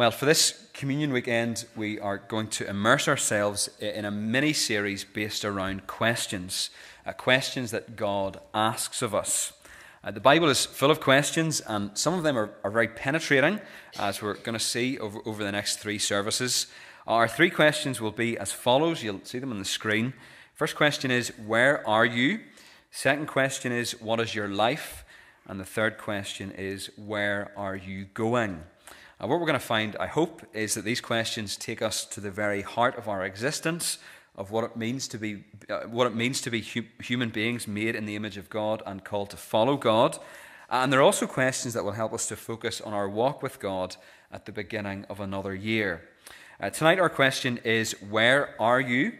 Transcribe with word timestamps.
Well, 0.00 0.10
for 0.10 0.24
this 0.24 0.66
communion 0.72 1.12
weekend, 1.12 1.66
we 1.76 2.00
are 2.00 2.16
going 2.16 2.48
to 2.52 2.66
immerse 2.66 3.06
ourselves 3.06 3.68
in 3.80 4.06
a 4.06 4.10
mini 4.10 4.54
series 4.54 5.04
based 5.04 5.44
around 5.44 5.86
questions, 5.86 6.70
uh, 7.04 7.12
questions 7.12 7.70
that 7.72 7.96
God 7.96 8.40
asks 8.54 9.02
of 9.02 9.14
us. 9.14 9.52
Uh, 10.02 10.10
the 10.10 10.18
Bible 10.18 10.48
is 10.48 10.64
full 10.64 10.90
of 10.90 11.02
questions, 11.02 11.60
and 11.60 11.90
some 11.98 12.14
of 12.14 12.22
them 12.22 12.38
are, 12.38 12.48
are 12.64 12.70
very 12.70 12.88
penetrating, 12.88 13.60
as 13.98 14.22
we're 14.22 14.38
going 14.38 14.54
to 14.54 14.58
see 14.58 14.98
over, 14.98 15.20
over 15.26 15.44
the 15.44 15.52
next 15.52 15.80
three 15.80 15.98
services. 15.98 16.68
Our 17.06 17.28
three 17.28 17.50
questions 17.50 18.00
will 18.00 18.10
be 18.10 18.38
as 18.38 18.52
follows. 18.52 19.02
You'll 19.02 19.20
see 19.24 19.38
them 19.38 19.50
on 19.50 19.58
the 19.58 19.66
screen. 19.66 20.14
First 20.54 20.76
question 20.76 21.10
is, 21.10 21.30
Where 21.44 21.86
are 21.86 22.06
you? 22.06 22.40
Second 22.90 23.26
question 23.26 23.70
is, 23.70 24.00
What 24.00 24.18
is 24.18 24.34
your 24.34 24.48
life? 24.48 25.04
And 25.46 25.60
the 25.60 25.66
third 25.66 25.98
question 25.98 26.52
is, 26.52 26.90
Where 26.96 27.52
are 27.54 27.76
you 27.76 28.06
going? 28.14 28.62
And 29.20 29.28
what 29.28 29.38
we're 29.38 29.46
going 29.46 29.58
to 29.58 29.64
find, 29.64 29.96
I 30.00 30.06
hope, 30.06 30.40
is 30.54 30.72
that 30.74 30.84
these 30.86 31.02
questions 31.02 31.58
take 31.58 31.82
us 31.82 32.06
to 32.06 32.20
the 32.20 32.30
very 32.30 32.62
heart 32.62 32.96
of 32.96 33.06
our 33.06 33.22
existence, 33.22 33.98
of 34.34 34.50
what 34.50 34.64
it 34.64 34.76
means 34.78 35.06
to 35.08 35.18
be, 35.18 35.44
uh, 35.68 35.80
what 35.80 36.06
it 36.06 36.14
means 36.14 36.40
to 36.40 36.50
be 36.50 36.62
hu- 36.62 36.86
human 37.02 37.28
beings 37.28 37.68
made 37.68 37.94
in 37.94 38.06
the 38.06 38.16
image 38.16 38.38
of 38.38 38.48
God 38.48 38.82
and 38.86 39.04
called 39.04 39.28
to 39.30 39.36
follow 39.36 39.76
God. 39.76 40.18
And 40.70 40.90
they're 40.90 41.02
also 41.02 41.26
questions 41.26 41.74
that 41.74 41.84
will 41.84 41.92
help 41.92 42.14
us 42.14 42.28
to 42.28 42.36
focus 42.36 42.80
on 42.80 42.94
our 42.94 43.10
walk 43.10 43.42
with 43.42 43.60
God 43.60 43.96
at 44.32 44.46
the 44.46 44.52
beginning 44.52 45.04
of 45.10 45.20
another 45.20 45.54
year. 45.54 46.08
Uh, 46.58 46.70
tonight, 46.70 46.98
our 46.98 47.10
question 47.10 47.58
is, 47.58 47.92
Where 48.00 48.54
are 48.58 48.80
you? 48.80 49.12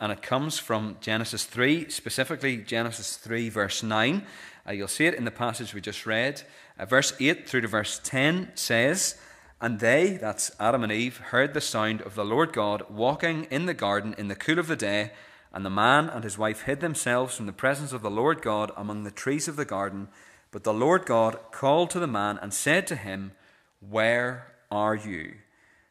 And 0.00 0.12
it 0.12 0.22
comes 0.22 0.60
from 0.60 0.98
Genesis 1.00 1.44
3, 1.44 1.90
specifically 1.90 2.58
Genesis 2.58 3.16
3, 3.16 3.48
verse 3.48 3.82
9. 3.82 4.24
Uh, 4.64 4.70
you'll 4.70 4.86
see 4.86 5.06
it 5.06 5.14
in 5.14 5.24
the 5.24 5.32
passage 5.32 5.74
we 5.74 5.80
just 5.80 6.06
read. 6.06 6.42
Uh, 6.78 6.86
verse 6.86 7.12
8 7.18 7.48
through 7.48 7.62
to 7.62 7.68
verse 7.68 8.00
10 8.04 8.52
says, 8.54 9.16
and 9.60 9.80
they, 9.80 10.16
that's 10.20 10.52
Adam 10.60 10.84
and 10.84 10.92
Eve, 10.92 11.18
heard 11.18 11.52
the 11.52 11.60
sound 11.60 12.00
of 12.02 12.14
the 12.14 12.24
Lord 12.24 12.52
God 12.52 12.84
walking 12.88 13.44
in 13.50 13.66
the 13.66 13.74
garden 13.74 14.14
in 14.16 14.28
the 14.28 14.36
cool 14.36 14.58
of 14.58 14.68
the 14.68 14.76
day. 14.76 15.10
And 15.52 15.64
the 15.64 15.70
man 15.70 16.08
and 16.08 16.22
his 16.22 16.38
wife 16.38 16.62
hid 16.62 16.80
themselves 16.80 17.36
from 17.36 17.46
the 17.46 17.52
presence 17.52 17.92
of 17.92 18.02
the 18.02 18.10
Lord 18.10 18.40
God 18.40 18.70
among 18.76 19.02
the 19.02 19.10
trees 19.10 19.48
of 19.48 19.56
the 19.56 19.64
garden. 19.64 20.08
But 20.52 20.62
the 20.62 20.74
Lord 20.74 21.06
God 21.06 21.38
called 21.50 21.90
to 21.90 21.98
the 21.98 22.06
man 22.06 22.38
and 22.40 22.54
said 22.54 22.86
to 22.86 22.96
him, 22.96 23.32
Where 23.80 24.54
are 24.70 24.94
you? 24.94 25.34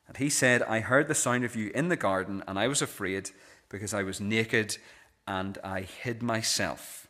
And 0.08 0.16
he 0.16 0.30
said, 0.30 0.64
I 0.64 0.80
heard 0.80 1.10
the 1.10 1.16
sound 1.16 1.44
of 1.44 1.56
you 1.56 1.72
in 1.76 1.90
the 1.90 1.98
garden, 1.98 2.44
and 2.48 2.58
I 2.58 2.68
was 2.70 2.82
afraid 2.82 3.32
because 3.68 3.94
I 3.94 4.04
was 4.04 4.22
naked 4.22 4.78
and 5.28 5.58
I 5.62 5.82
hid 5.82 6.24
myself. 6.24 7.07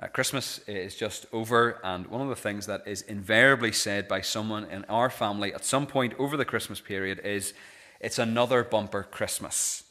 Uh, 0.00 0.06
Christmas 0.06 0.60
is 0.68 0.94
just 0.94 1.26
over, 1.32 1.80
and 1.82 2.06
one 2.06 2.20
of 2.20 2.28
the 2.28 2.36
things 2.36 2.66
that 2.66 2.86
is 2.86 3.02
invariably 3.02 3.72
said 3.72 4.06
by 4.06 4.20
someone 4.20 4.64
in 4.66 4.84
our 4.84 5.10
family 5.10 5.52
at 5.52 5.64
some 5.64 5.88
point 5.88 6.14
over 6.20 6.36
the 6.36 6.44
Christmas 6.44 6.80
period 6.80 7.20
is, 7.24 7.52
It's 8.00 8.20
another 8.20 8.62
bumper 8.62 9.02
Christmas. 9.02 9.82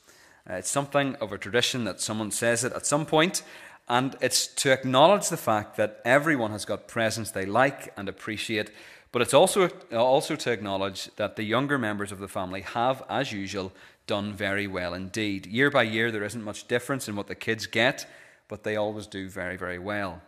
Uh, 0.50 0.54
it's 0.54 0.70
something 0.70 1.16
of 1.16 1.34
a 1.34 1.38
tradition 1.38 1.84
that 1.84 2.00
someone 2.00 2.32
says 2.32 2.64
it 2.64 2.72
at 2.72 2.86
some 2.86 3.06
point, 3.06 3.44
and 3.90 4.16
it's 4.22 4.48
to 4.48 4.72
acknowledge 4.72 5.28
the 5.28 5.36
fact 5.36 5.76
that 5.76 6.00
everyone 6.06 6.52
has 6.52 6.64
got 6.64 6.88
presents 6.88 7.32
they 7.32 7.46
like 7.46 7.92
and 7.98 8.08
appreciate, 8.08 8.72
but 9.12 9.22
it's 9.22 9.34
also, 9.34 9.68
also 9.92 10.38
to 10.38 10.52
acknowledge 10.52 11.14
that 11.18 11.36
the 11.36 11.44
younger 11.44 11.78
members 11.78 12.14
of 12.14 12.20
the 12.20 12.30
family 12.30 12.62
have, 12.62 13.04
as 13.10 13.34
usual, 13.34 13.74
done 14.06 14.34
very 14.34 14.68
well 14.68 14.94
indeed. 14.94 15.46
Year 15.46 15.70
by 15.70 15.84
year, 15.84 16.12
there 16.12 16.24
isn't 16.24 16.44
much 16.44 16.70
difference 16.70 17.10
in 17.10 17.16
what 17.18 17.28
the 17.28 17.36
kids 17.36 17.68
get 17.68 18.10
but 18.48 18.64
they 18.64 18.76
always 18.76 19.08
do 19.08 19.30
very, 19.30 19.58
very 19.58 19.80
well. 19.80 20.22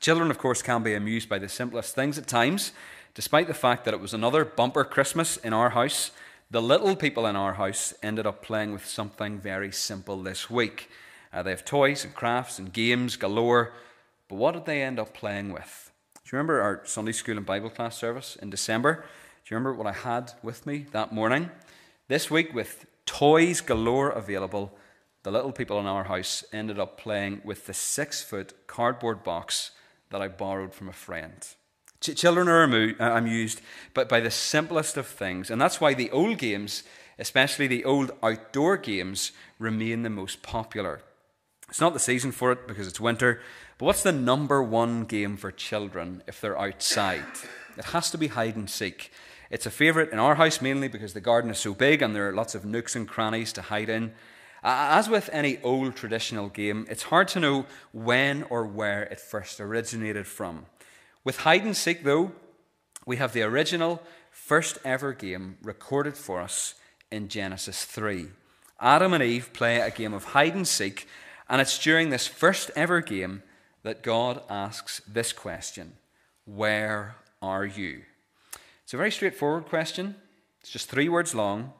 Children, 0.00 0.30
of 0.30 0.38
course, 0.38 0.62
can 0.62 0.82
be 0.82 0.94
amused 0.94 1.28
by 1.28 1.38
the 1.38 1.48
simplest 1.48 1.94
things 1.94 2.18
at 2.18 2.26
times. 2.26 2.72
Despite 3.14 3.48
the 3.48 3.54
fact 3.54 3.84
that 3.84 3.94
it 3.94 4.00
was 4.00 4.14
another 4.14 4.44
bumper 4.44 4.84
Christmas 4.84 5.38
in 5.38 5.52
our 5.52 5.70
house, 5.70 6.10
the 6.50 6.62
little 6.62 6.94
people 6.94 7.26
in 7.26 7.36
our 7.36 7.54
house 7.54 7.94
ended 8.02 8.26
up 8.26 8.42
playing 8.42 8.72
with 8.72 8.86
something 8.86 9.38
very 9.38 9.72
simple 9.72 10.22
this 10.22 10.48
week. 10.48 10.88
Uh, 11.32 11.42
they 11.42 11.50
have 11.50 11.64
toys 11.64 12.04
and 12.04 12.14
crafts 12.14 12.58
and 12.58 12.72
games 12.72 13.16
galore, 13.16 13.72
but 14.28 14.36
what 14.36 14.52
did 14.52 14.66
they 14.66 14.82
end 14.82 14.98
up 14.98 15.14
playing 15.14 15.52
with? 15.52 15.90
Do 16.14 16.20
you 16.24 16.38
remember 16.38 16.60
our 16.60 16.82
Sunday 16.84 17.12
school 17.12 17.36
and 17.36 17.46
Bible 17.46 17.70
class 17.70 17.96
service 17.96 18.36
in 18.36 18.50
December? 18.50 19.04
Do 19.44 19.54
you 19.54 19.56
remember 19.56 19.74
what 19.74 19.86
I 19.86 19.92
had 19.92 20.32
with 20.42 20.66
me 20.66 20.86
that 20.92 21.12
morning? 21.12 21.50
This 22.08 22.30
week, 22.30 22.54
with 22.54 22.86
toys 23.04 23.60
galore 23.60 24.10
available, 24.10 24.72
the 25.28 25.32
little 25.32 25.52
people 25.52 25.78
in 25.78 25.84
our 25.84 26.04
house 26.04 26.42
ended 26.54 26.78
up 26.78 26.96
playing 26.96 27.42
with 27.44 27.66
the 27.66 27.74
six 27.74 28.22
foot 28.22 28.54
cardboard 28.66 29.22
box 29.22 29.72
that 30.08 30.22
I 30.22 30.28
borrowed 30.28 30.72
from 30.72 30.88
a 30.88 30.92
friend. 30.94 31.46
Ch- 32.00 32.16
children 32.16 32.48
are 32.48 32.64
uh, 32.64 33.18
amused 33.18 33.60
but 33.92 34.08
by 34.08 34.20
the 34.20 34.30
simplest 34.30 34.96
of 34.96 35.06
things, 35.06 35.50
and 35.50 35.60
that's 35.60 35.82
why 35.82 35.92
the 35.92 36.10
old 36.12 36.38
games, 36.38 36.82
especially 37.18 37.66
the 37.66 37.84
old 37.84 38.10
outdoor 38.22 38.78
games, 38.78 39.32
remain 39.58 40.02
the 40.02 40.08
most 40.08 40.40
popular. 40.42 41.02
It's 41.68 41.82
not 41.82 41.92
the 41.92 41.98
season 41.98 42.32
for 42.32 42.50
it 42.50 42.66
because 42.66 42.88
it's 42.88 42.98
winter, 42.98 43.42
but 43.76 43.84
what's 43.84 44.02
the 44.02 44.12
number 44.12 44.62
one 44.62 45.04
game 45.04 45.36
for 45.36 45.52
children 45.52 46.22
if 46.26 46.40
they're 46.40 46.58
outside? 46.58 47.26
It 47.76 47.84
has 47.84 48.10
to 48.12 48.16
be 48.16 48.28
hide 48.28 48.56
and 48.56 48.70
seek. 48.70 49.12
It's 49.50 49.66
a 49.66 49.70
favourite 49.70 50.10
in 50.10 50.18
our 50.18 50.36
house 50.36 50.62
mainly 50.62 50.88
because 50.88 51.12
the 51.12 51.20
garden 51.20 51.50
is 51.50 51.58
so 51.58 51.74
big 51.74 52.00
and 52.00 52.16
there 52.16 52.30
are 52.30 52.34
lots 52.34 52.54
of 52.54 52.64
nooks 52.64 52.96
and 52.96 53.06
crannies 53.06 53.52
to 53.52 53.60
hide 53.60 53.90
in. 53.90 54.14
As 54.62 55.08
with 55.08 55.30
any 55.32 55.60
old 55.62 55.94
traditional 55.94 56.48
game, 56.48 56.86
it's 56.90 57.04
hard 57.04 57.28
to 57.28 57.40
know 57.40 57.66
when 57.92 58.42
or 58.44 58.66
where 58.66 59.04
it 59.04 59.20
first 59.20 59.60
originated 59.60 60.26
from. 60.26 60.66
With 61.24 61.38
hide 61.38 61.64
and 61.64 61.76
seek, 61.76 62.04
though, 62.04 62.32
we 63.06 63.16
have 63.16 63.32
the 63.32 63.42
original 63.42 64.02
first 64.30 64.78
ever 64.84 65.12
game 65.12 65.58
recorded 65.62 66.16
for 66.16 66.40
us 66.40 66.74
in 67.10 67.28
Genesis 67.28 67.84
3. 67.84 68.28
Adam 68.80 69.12
and 69.12 69.22
Eve 69.22 69.52
play 69.52 69.80
a 69.80 69.90
game 69.90 70.14
of 70.14 70.24
hide 70.24 70.54
and 70.54 70.66
seek, 70.66 71.08
and 71.48 71.60
it's 71.60 71.78
during 71.78 72.10
this 72.10 72.26
first 72.26 72.70
ever 72.76 73.00
game 73.00 73.42
that 73.82 74.02
God 74.02 74.42
asks 74.48 75.00
this 75.06 75.32
question 75.32 75.94
Where 76.44 77.16
are 77.40 77.64
you? 77.64 78.02
It's 78.84 78.94
a 78.94 78.96
very 78.98 79.10
straightforward 79.10 79.66
question. 79.66 80.16
It's 80.60 80.70
just 80.70 80.88
three 80.88 81.08
words 81.08 81.34
long, 81.34 81.72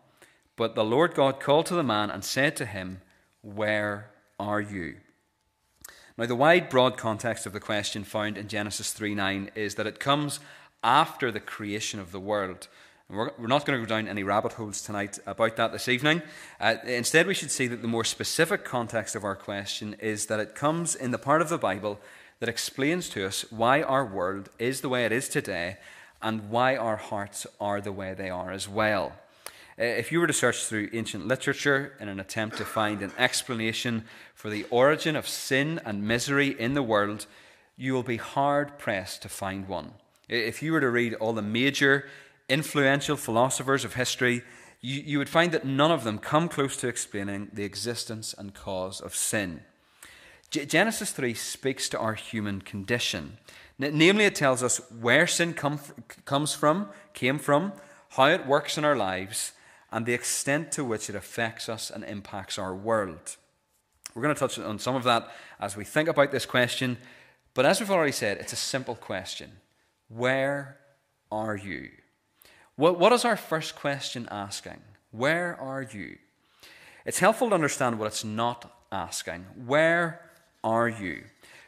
but 0.58 0.74
the 0.74 0.84
Lord 0.84 1.14
God 1.14 1.38
called 1.38 1.66
to 1.66 1.74
the 1.74 1.84
man 1.84 2.10
and 2.10 2.24
said 2.24 2.56
to 2.56 2.66
him, 2.66 3.00
Where 3.42 4.10
are 4.40 4.60
you? 4.60 4.96
Now, 6.18 6.26
the 6.26 6.34
wide, 6.34 6.68
broad 6.68 6.96
context 6.96 7.46
of 7.46 7.52
the 7.52 7.60
question 7.60 8.02
found 8.02 8.36
in 8.36 8.48
Genesis 8.48 8.92
3 8.92 9.14
9 9.14 9.52
is 9.54 9.76
that 9.76 9.86
it 9.86 10.00
comes 10.00 10.40
after 10.82 11.30
the 11.30 11.38
creation 11.38 12.00
of 12.00 12.10
the 12.10 12.18
world. 12.18 12.66
And 13.08 13.16
we're, 13.16 13.30
we're 13.38 13.46
not 13.46 13.64
going 13.64 13.80
to 13.80 13.86
go 13.86 13.88
down 13.88 14.08
any 14.08 14.24
rabbit 14.24 14.54
holes 14.54 14.82
tonight 14.82 15.20
about 15.26 15.54
that 15.56 15.70
this 15.70 15.88
evening. 15.88 16.22
Uh, 16.60 16.74
instead, 16.84 17.28
we 17.28 17.34
should 17.34 17.52
see 17.52 17.68
that 17.68 17.80
the 17.80 17.88
more 17.88 18.04
specific 18.04 18.64
context 18.64 19.14
of 19.14 19.22
our 19.22 19.36
question 19.36 19.94
is 20.00 20.26
that 20.26 20.40
it 20.40 20.56
comes 20.56 20.96
in 20.96 21.12
the 21.12 21.18
part 21.18 21.40
of 21.40 21.50
the 21.50 21.56
Bible 21.56 22.00
that 22.40 22.48
explains 22.48 23.08
to 23.10 23.24
us 23.24 23.44
why 23.52 23.80
our 23.80 24.04
world 24.04 24.48
is 24.58 24.80
the 24.80 24.88
way 24.88 25.04
it 25.04 25.12
is 25.12 25.28
today 25.28 25.76
and 26.20 26.50
why 26.50 26.76
our 26.76 26.96
hearts 26.96 27.46
are 27.60 27.80
the 27.80 27.92
way 27.92 28.12
they 28.12 28.28
are 28.28 28.50
as 28.50 28.68
well. 28.68 29.12
Uh, 29.78 29.84
if 29.84 30.10
you 30.10 30.18
were 30.18 30.26
to 30.26 30.32
search 30.32 30.64
through 30.64 30.88
ancient 30.92 31.26
literature 31.26 31.94
in 32.00 32.08
an 32.08 32.18
attempt 32.18 32.56
to 32.56 32.64
find 32.64 33.00
an 33.00 33.12
explanation 33.16 34.04
for 34.34 34.50
the 34.50 34.64
origin 34.70 35.14
of 35.14 35.28
sin 35.28 35.80
and 35.84 36.02
misery 36.02 36.48
in 36.58 36.74
the 36.74 36.82
world, 36.82 37.26
you 37.76 37.92
will 37.92 38.02
be 38.02 38.16
hard 38.16 38.76
pressed 38.76 39.22
to 39.22 39.28
find 39.28 39.68
one. 39.68 39.92
If 40.28 40.62
you 40.62 40.72
were 40.72 40.80
to 40.80 40.90
read 40.90 41.14
all 41.14 41.32
the 41.32 41.42
major 41.42 42.08
influential 42.48 43.16
philosophers 43.16 43.84
of 43.84 43.94
history, 43.94 44.42
you, 44.80 45.00
you 45.00 45.18
would 45.18 45.28
find 45.28 45.52
that 45.52 45.64
none 45.64 45.92
of 45.92 46.02
them 46.02 46.18
come 46.18 46.48
close 46.48 46.76
to 46.78 46.88
explaining 46.88 47.50
the 47.52 47.64
existence 47.64 48.34
and 48.36 48.54
cause 48.54 49.00
of 49.00 49.14
sin. 49.14 49.60
G- 50.50 50.66
Genesis 50.66 51.12
3 51.12 51.34
speaks 51.34 51.88
to 51.90 51.98
our 51.98 52.14
human 52.14 52.62
condition. 52.62 53.38
Namely, 53.78 54.24
it 54.24 54.34
tells 54.34 54.64
us 54.64 54.80
where 54.90 55.28
sin 55.28 55.54
come, 55.54 55.78
comes 56.24 56.52
from, 56.52 56.88
came 57.14 57.38
from, 57.38 57.72
how 58.10 58.26
it 58.26 58.46
works 58.46 58.76
in 58.76 58.84
our 58.84 58.96
lives, 58.96 59.52
and 59.90 60.04
the 60.04 60.14
extent 60.14 60.72
to 60.72 60.84
which 60.84 61.08
it 61.08 61.16
affects 61.16 61.68
us 61.68 61.90
and 61.90 62.04
impacts 62.04 62.58
our 62.58 62.74
world. 62.74 63.36
We're 64.14 64.22
going 64.22 64.34
to 64.34 64.38
touch 64.38 64.58
on 64.58 64.78
some 64.78 64.96
of 64.96 65.04
that 65.04 65.30
as 65.60 65.76
we 65.76 65.84
think 65.84 66.08
about 66.08 66.32
this 66.32 66.46
question, 66.46 66.98
but 67.54 67.66
as 67.66 67.80
we've 67.80 67.90
already 67.90 68.12
said, 68.12 68.38
it's 68.38 68.52
a 68.52 68.56
simple 68.56 68.94
question 68.94 69.52
Where 70.08 70.78
are 71.30 71.56
you? 71.56 71.90
What, 72.76 72.98
what 72.98 73.12
is 73.12 73.24
our 73.24 73.36
first 73.36 73.76
question 73.76 74.28
asking? 74.30 74.80
Where 75.10 75.58
are 75.60 75.82
you? 75.82 76.18
It's 77.04 77.18
helpful 77.18 77.48
to 77.48 77.54
understand 77.54 77.98
what 77.98 78.06
it's 78.06 78.24
not 78.24 78.70
asking. 78.92 79.46
Where 79.66 80.20
are 80.62 80.88
you? 80.88 81.24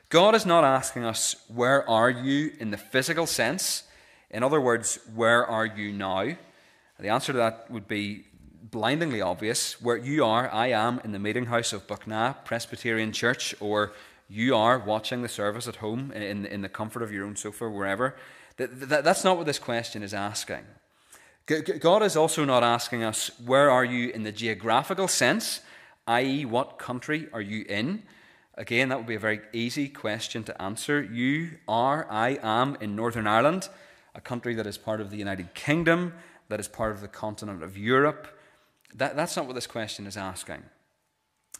God 0.08 0.34
is 0.34 0.44
not 0.44 0.64
asking 0.64 1.04
us, 1.04 1.36
Where 1.48 1.88
are 1.88 2.10
you 2.10 2.52
in 2.58 2.70
the 2.70 2.76
physical 2.76 3.26
sense? 3.26 3.84
In 4.30 4.42
other 4.42 4.60
words, 4.60 4.98
where 5.14 5.44
are 5.44 5.66
you 5.66 5.92
now? 5.92 6.36
The 7.00 7.08
answer 7.08 7.32
to 7.32 7.38
that 7.38 7.70
would 7.70 7.88
be 7.88 8.24
blindingly 8.70 9.22
obvious. 9.22 9.80
Where 9.80 9.96
you 9.96 10.24
are, 10.24 10.52
I 10.52 10.66
am 10.66 11.00
in 11.02 11.12
the 11.12 11.18
meeting 11.18 11.46
house 11.46 11.72
of 11.72 11.86
Buckna 11.86 12.44
Presbyterian 12.44 13.12
Church, 13.12 13.54
or 13.58 13.92
you 14.28 14.54
are 14.54 14.78
watching 14.78 15.22
the 15.22 15.28
service 15.28 15.66
at 15.66 15.76
home 15.76 16.12
in, 16.12 16.44
in 16.44 16.60
the 16.60 16.68
comfort 16.68 17.02
of 17.02 17.10
your 17.10 17.24
own 17.24 17.36
sofa, 17.36 17.70
wherever. 17.70 18.16
That, 18.58 18.88
that, 18.90 19.04
that's 19.04 19.24
not 19.24 19.38
what 19.38 19.46
this 19.46 19.58
question 19.58 20.02
is 20.02 20.12
asking. 20.12 20.64
God 21.80 22.02
is 22.02 22.16
also 22.16 22.44
not 22.44 22.62
asking 22.62 23.02
us, 23.02 23.30
where 23.44 23.70
are 23.70 23.84
you 23.84 24.10
in 24.10 24.22
the 24.22 24.30
geographical 24.30 25.08
sense, 25.08 25.62
i.e., 26.06 26.44
what 26.44 26.78
country 26.78 27.28
are 27.32 27.40
you 27.40 27.64
in? 27.66 28.02
Again, 28.54 28.90
that 28.90 28.98
would 28.98 29.06
be 29.06 29.14
a 29.14 29.18
very 29.18 29.40
easy 29.54 29.88
question 29.88 30.44
to 30.44 30.62
answer. 30.62 31.02
You 31.02 31.52
are, 31.66 32.06
I 32.10 32.38
am 32.42 32.76
in 32.80 32.94
Northern 32.94 33.26
Ireland, 33.26 33.70
a 34.14 34.20
country 34.20 34.54
that 34.54 34.66
is 34.66 34.76
part 34.76 35.00
of 35.00 35.10
the 35.10 35.16
United 35.16 35.54
Kingdom, 35.54 36.12
that 36.50 36.60
is 36.60 36.68
part 36.68 36.92
of 36.92 37.00
the 37.00 37.08
continent 37.08 37.62
of 37.62 37.78
Europe. 37.78 38.28
That, 38.94 39.16
that's 39.16 39.36
not 39.36 39.46
what 39.46 39.54
this 39.54 39.66
question 39.66 40.06
is 40.06 40.16
asking. 40.16 40.62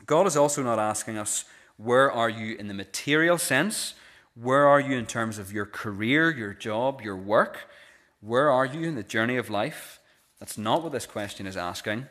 God 0.07 0.27
is 0.27 0.37
also 0.37 0.63
not 0.63 0.79
asking 0.79 1.17
us, 1.17 1.45
where 1.77 2.11
are 2.11 2.29
you 2.29 2.57
in 2.57 2.69
the 2.69 2.75
material 2.75 3.39
sense? 3.39 3.95
Where 4.35 4.67
are 4.67 4.81
you 4.81 4.97
in 4.99 5.07
terms 5.07 5.39
of 5.39 5.53
your 5.53 5.67
career, 5.67 6.31
your 6.31 6.55
job, 6.55 7.01
your 7.01 7.17
work? 7.17 7.69
Where 8.21 8.51
are 8.51 8.67
you 8.67 8.87
in 8.87 8.95
the 8.97 9.03
journey 9.03 9.37
of 9.37 9.49
life? 9.49 10.01
That's 10.39 10.59
not 10.59 10.83
what 10.83 10.93
this 10.93 11.07
question 11.07 11.47
is 11.47 11.57
asking. 11.57 12.07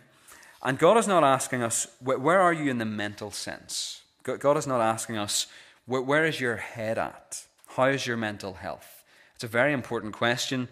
And 0.63 0.77
God 0.77 0.97
is 0.97 1.07
not 1.07 1.23
asking 1.23 1.63
us, 1.63 1.87
where 1.99 2.41
are 2.41 2.53
you 2.53 2.69
in 2.69 2.77
the 2.77 2.85
mental 2.85 3.31
sense? 3.31 4.01
God 4.23 4.57
is 4.57 4.67
not 4.67 4.81
asking 4.81 5.17
us, 5.17 5.47
where 5.85 6.25
is 6.25 6.39
your 6.39 6.57
head 6.57 6.97
at? 6.97 7.45
How 7.67 7.85
is 7.85 8.05
your 8.05 8.17
mental 8.17 8.53
health? 8.53 9.03
It's 9.35 9.43
a 9.43 9.47
very 9.47 9.73
important 9.73 10.13
question, 10.13 10.67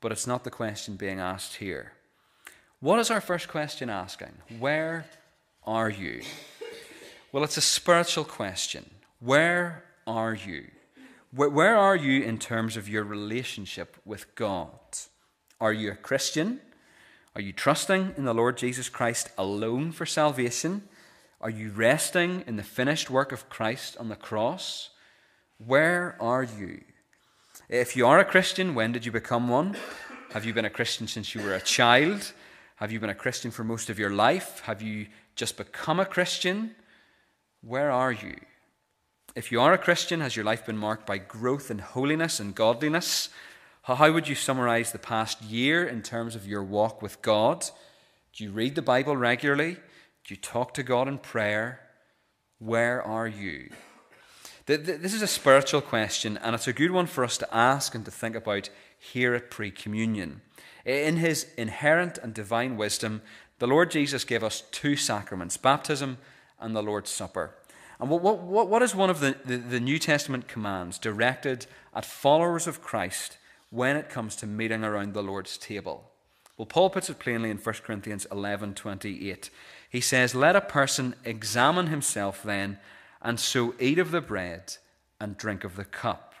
but 0.00 0.12
it's 0.12 0.26
not 0.26 0.44
the 0.44 0.50
question 0.50 0.96
being 0.96 1.20
asked 1.20 1.56
here. 1.56 1.92
What 2.80 2.98
is 2.98 3.10
our 3.10 3.20
first 3.20 3.48
question 3.48 3.90
asking? 3.90 4.32
Where 4.58 5.06
are 5.64 5.90
you? 5.90 6.22
Well, 7.32 7.44
it's 7.44 7.56
a 7.56 7.62
spiritual 7.62 8.24
question. 8.24 8.88
Where 9.20 9.84
are 10.06 10.34
you? 10.34 10.68
Where, 11.34 11.76
are 11.76 11.96
you 11.96 12.22
in 12.22 12.38
terms 12.38 12.76
of 12.76 12.88
your 12.88 13.04
relationship 13.04 13.96
with 14.06 14.34
God? 14.34 14.70
Are 15.60 15.72
you 15.72 15.90
a 15.90 15.96
Christian? 15.96 16.60
Are 17.34 17.42
you 17.42 17.52
trusting 17.52 18.14
in 18.16 18.24
the 18.24 18.32
Lord 18.32 18.56
Jesus 18.56 18.88
Christ 18.88 19.28
alone 19.36 19.92
for 19.92 20.06
salvation? 20.06 20.88
Are 21.40 21.50
you 21.50 21.70
resting 21.70 22.44
in 22.46 22.56
the 22.56 22.62
finished 22.62 23.10
work 23.10 23.30
of 23.30 23.50
Christ 23.50 23.96
on 23.98 24.08
the 24.08 24.16
cross? 24.16 24.90
Where 25.58 26.16
are 26.18 26.42
you? 26.42 26.80
If 27.68 27.96
you 27.96 28.06
are 28.06 28.18
a 28.18 28.24
Christian, 28.24 28.74
when 28.74 28.92
did 28.92 29.04
you 29.04 29.12
become 29.12 29.48
one? 29.48 29.76
Have 30.32 30.44
you 30.44 30.54
been 30.54 30.64
a 30.64 30.70
Christian 30.70 31.06
since 31.06 31.34
you 31.34 31.42
were 31.42 31.54
a 31.54 31.60
child? 31.60 32.32
Have 32.76 32.92
you 32.92 33.00
been 33.00 33.10
a 33.10 33.14
Christian 33.14 33.50
for 33.50 33.64
most 33.64 33.90
of 33.90 33.98
your 33.98 34.10
life? 34.10 34.60
Have 34.60 34.80
you 34.80 35.06
just 35.34 35.56
become 35.56 36.00
a 36.00 36.06
Christian? 36.06 36.74
Where 37.60 37.90
are 37.90 38.12
you? 38.12 38.36
If 39.34 39.52
you 39.52 39.60
are 39.60 39.72
a 39.72 39.78
Christian, 39.78 40.20
has 40.20 40.34
your 40.34 40.44
life 40.44 40.64
been 40.64 40.78
marked 40.78 41.06
by 41.06 41.18
growth 41.18 41.70
in 41.70 41.78
holiness 41.78 42.40
and 42.40 42.54
godliness? 42.54 43.28
How 43.82 44.12
would 44.12 44.28
you 44.28 44.34
summarize 44.34 44.92
the 44.92 44.98
past 44.98 45.42
year 45.42 45.86
in 45.86 46.02
terms 46.02 46.34
of 46.34 46.46
your 46.46 46.62
walk 46.62 47.02
with 47.02 47.20
God? 47.22 47.64
Do 48.32 48.44
you 48.44 48.50
read 48.50 48.74
the 48.74 48.82
Bible 48.82 49.16
regularly? 49.16 49.74
Do 49.74 50.34
you 50.34 50.36
talk 50.36 50.74
to 50.74 50.82
God 50.82 51.08
in 51.08 51.18
prayer? 51.18 51.80
Where 52.58 53.02
are 53.02 53.28
you? 53.28 53.70
This 54.68 55.14
is 55.14 55.22
a 55.22 55.26
spiritual 55.26 55.80
question, 55.80 56.36
and 56.42 56.54
it's 56.54 56.68
a 56.68 56.74
good 56.74 56.90
one 56.90 57.06
for 57.06 57.24
us 57.24 57.38
to 57.38 57.54
ask 57.54 57.94
and 57.94 58.04
to 58.04 58.10
think 58.10 58.36
about 58.36 58.68
here 58.98 59.34
at 59.34 59.50
pre 59.50 59.70
communion. 59.70 60.42
In 60.84 61.16
his 61.16 61.46
inherent 61.56 62.18
and 62.18 62.34
divine 62.34 62.76
wisdom, 62.76 63.22
the 63.60 63.66
Lord 63.66 63.90
Jesus 63.90 64.24
gave 64.24 64.44
us 64.44 64.64
two 64.70 64.94
sacraments 64.94 65.56
baptism 65.56 66.18
and 66.60 66.76
the 66.76 66.82
Lord's 66.82 67.08
Supper. 67.08 67.54
And 67.98 68.10
what, 68.10 68.20
what, 68.20 68.68
what 68.68 68.82
is 68.82 68.94
one 68.94 69.08
of 69.08 69.20
the, 69.20 69.36
the, 69.42 69.56
the 69.56 69.80
New 69.80 69.98
Testament 69.98 70.48
commands 70.48 70.98
directed 70.98 71.64
at 71.94 72.04
followers 72.04 72.66
of 72.66 72.82
Christ 72.82 73.38
when 73.70 73.96
it 73.96 74.10
comes 74.10 74.36
to 74.36 74.46
meeting 74.46 74.84
around 74.84 75.14
the 75.14 75.22
Lord's 75.22 75.56
table? 75.56 76.10
Well, 76.58 76.66
Paul 76.66 76.90
puts 76.90 77.08
it 77.08 77.18
plainly 77.18 77.48
in 77.48 77.56
1 77.56 77.74
Corinthians 77.84 78.26
11 78.30 78.74
28. 78.74 79.48
He 79.88 80.00
says, 80.02 80.34
Let 80.34 80.56
a 80.56 80.60
person 80.60 81.14
examine 81.24 81.86
himself 81.86 82.42
then, 82.42 82.78
and 83.22 83.38
so 83.38 83.74
eat 83.80 83.98
of 83.98 84.10
the 84.10 84.20
bread 84.20 84.76
and 85.20 85.36
drink 85.36 85.64
of 85.64 85.76
the 85.76 85.84
cup. 85.84 86.34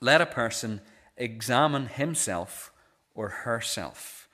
Let 0.00 0.20
a 0.20 0.26
person 0.26 0.80
examine 1.16 1.86
himself 1.86 2.72
or 3.14 3.28
herself. 3.28 4.28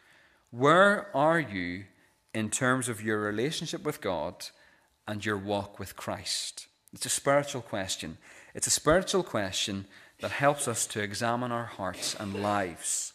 Where 0.51 1.09
are 1.15 1.41
you 1.41 1.85
in 2.33 2.51
terms 2.51 2.89
of 2.89 3.03
your 3.03 3.21
relationship 3.21 3.83
with 3.83 4.01
God 4.01 4.47
and 5.09 5.25
your 5.25 5.37
walk 5.39 5.79
with 5.79 5.97
Christ? 5.97 6.67
It's 6.93 7.07
a 7.07 7.11
spiritual 7.11 7.63
question. 7.63 8.19
It's 8.55 8.67
a 8.67 8.71
spiritual 8.71 9.23
question 9.23 9.87
that 10.21 10.31
helps 10.31 10.69
us 10.69 10.87
to 10.89 11.03
examine 11.03 11.53
our 11.53 11.65
hearts 11.65 12.15
and 12.19 12.43
lives. 12.43 13.13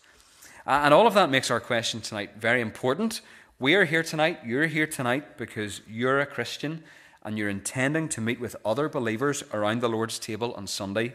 And 0.65 0.93
all 0.93 1.07
of 1.07 1.13
that 1.15 1.31
makes 1.31 1.49
our 1.49 1.59
question 1.59 2.01
tonight 2.01 2.35
very 2.37 2.61
important. 2.61 3.21
We 3.57 3.73
are 3.75 3.85
here 3.85 4.03
tonight, 4.03 4.39
you're 4.45 4.67
here 4.67 4.87
tonight 4.87 5.37
because 5.37 5.81
you're 5.87 6.19
a 6.19 6.25
Christian 6.25 6.83
and 7.23 7.37
you're 7.37 7.49
intending 7.49 8.09
to 8.09 8.21
meet 8.21 8.39
with 8.39 8.55
other 8.65 8.89
believers 8.89 9.43
around 9.53 9.81
the 9.81 9.89
Lord's 9.89 10.19
table 10.19 10.53
on 10.53 10.67
Sunday. 10.67 11.13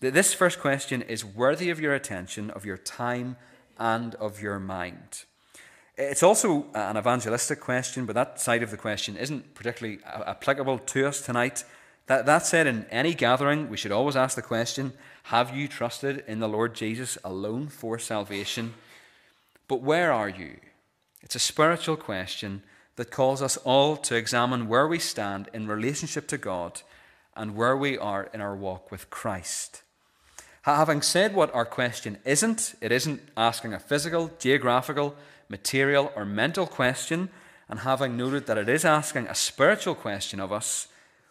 This 0.00 0.32
first 0.32 0.60
question 0.60 1.02
is 1.02 1.24
worthy 1.24 1.70
of 1.70 1.80
your 1.80 1.94
attention, 1.94 2.50
of 2.50 2.64
your 2.64 2.78
time, 2.78 3.36
and 3.78 4.14
of 4.16 4.40
your 4.40 4.58
mind. 4.58 5.24
It's 5.96 6.22
also 6.22 6.66
an 6.74 6.96
evangelistic 6.96 7.60
question, 7.60 8.06
but 8.06 8.14
that 8.14 8.40
side 8.40 8.62
of 8.62 8.70
the 8.70 8.76
question 8.76 9.16
isn't 9.16 9.54
particularly 9.54 9.98
applicable 10.04 10.78
to 10.78 11.06
us 11.06 11.20
tonight. 11.20 11.64
That, 12.06 12.24
that 12.26 12.46
said, 12.46 12.66
in 12.66 12.86
any 12.90 13.12
gathering, 13.12 13.68
we 13.68 13.76
should 13.76 13.92
always 13.92 14.16
ask 14.16 14.36
the 14.36 14.42
question 14.42 14.94
Have 15.24 15.54
you 15.54 15.68
trusted 15.68 16.24
in 16.26 16.40
the 16.40 16.48
Lord 16.48 16.74
Jesus 16.74 17.18
alone 17.22 17.68
for 17.68 17.98
salvation? 17.98 18.74
But 19.68 19.82
where 19.82 20.12
are 20.12 20.28
you? 20.28 20.56
It's 21.22 21.34
a 21.34 21.38
spiritual 21.38 21.96
question 21.96 22.62
that 22.96 23.10
calls 23.10 23.42
us 23.42 23.56
all 23.58 23.96
to 23.96 24.14
examine 24.14 24.68
where 24.68 24.86
we 24.86 24.98
stand 24.98 25.48
in 25.52 25.66
relationship 25.66 26.26
to 26.28 26.38
God 26.38 26.82
and 27.36 27.56
where 27.56 27.76
we 27.76 27.96
are 27.96 28.28
in 28.34 28.40
our 28.40 28.56
walk 28.56 28.90
with 28.90 29.10
Christ. 29.10 29.82
Having 30.62 31.02
said 31.02 31.34
what 31.34 31.54
our 31.54 31.64
question 31.64 32.18
isn't, 32.24 32.74
it 32.80 32.92
isn't 32.92 33.22
asking 33.36 33.72
a 33.72 33.78
physical, 33.78 34.30
geographical, 34.38 35.16
material, 35.48 36.12
or 36.14 36.24
mental 36.24 36.66
question, 36.66 37.30
and 37.68 37.80
having 37.80 38.16
noted 38.16 38.46
that 38.46 38.58
it 38.58 38.68
is 38.68 38.84
asking 38.84 39.26
a 39.26 39.34
spiritual 39.34 39.94
question 39.94 40.40
of 40.40 40.52
us, 40.52 40.88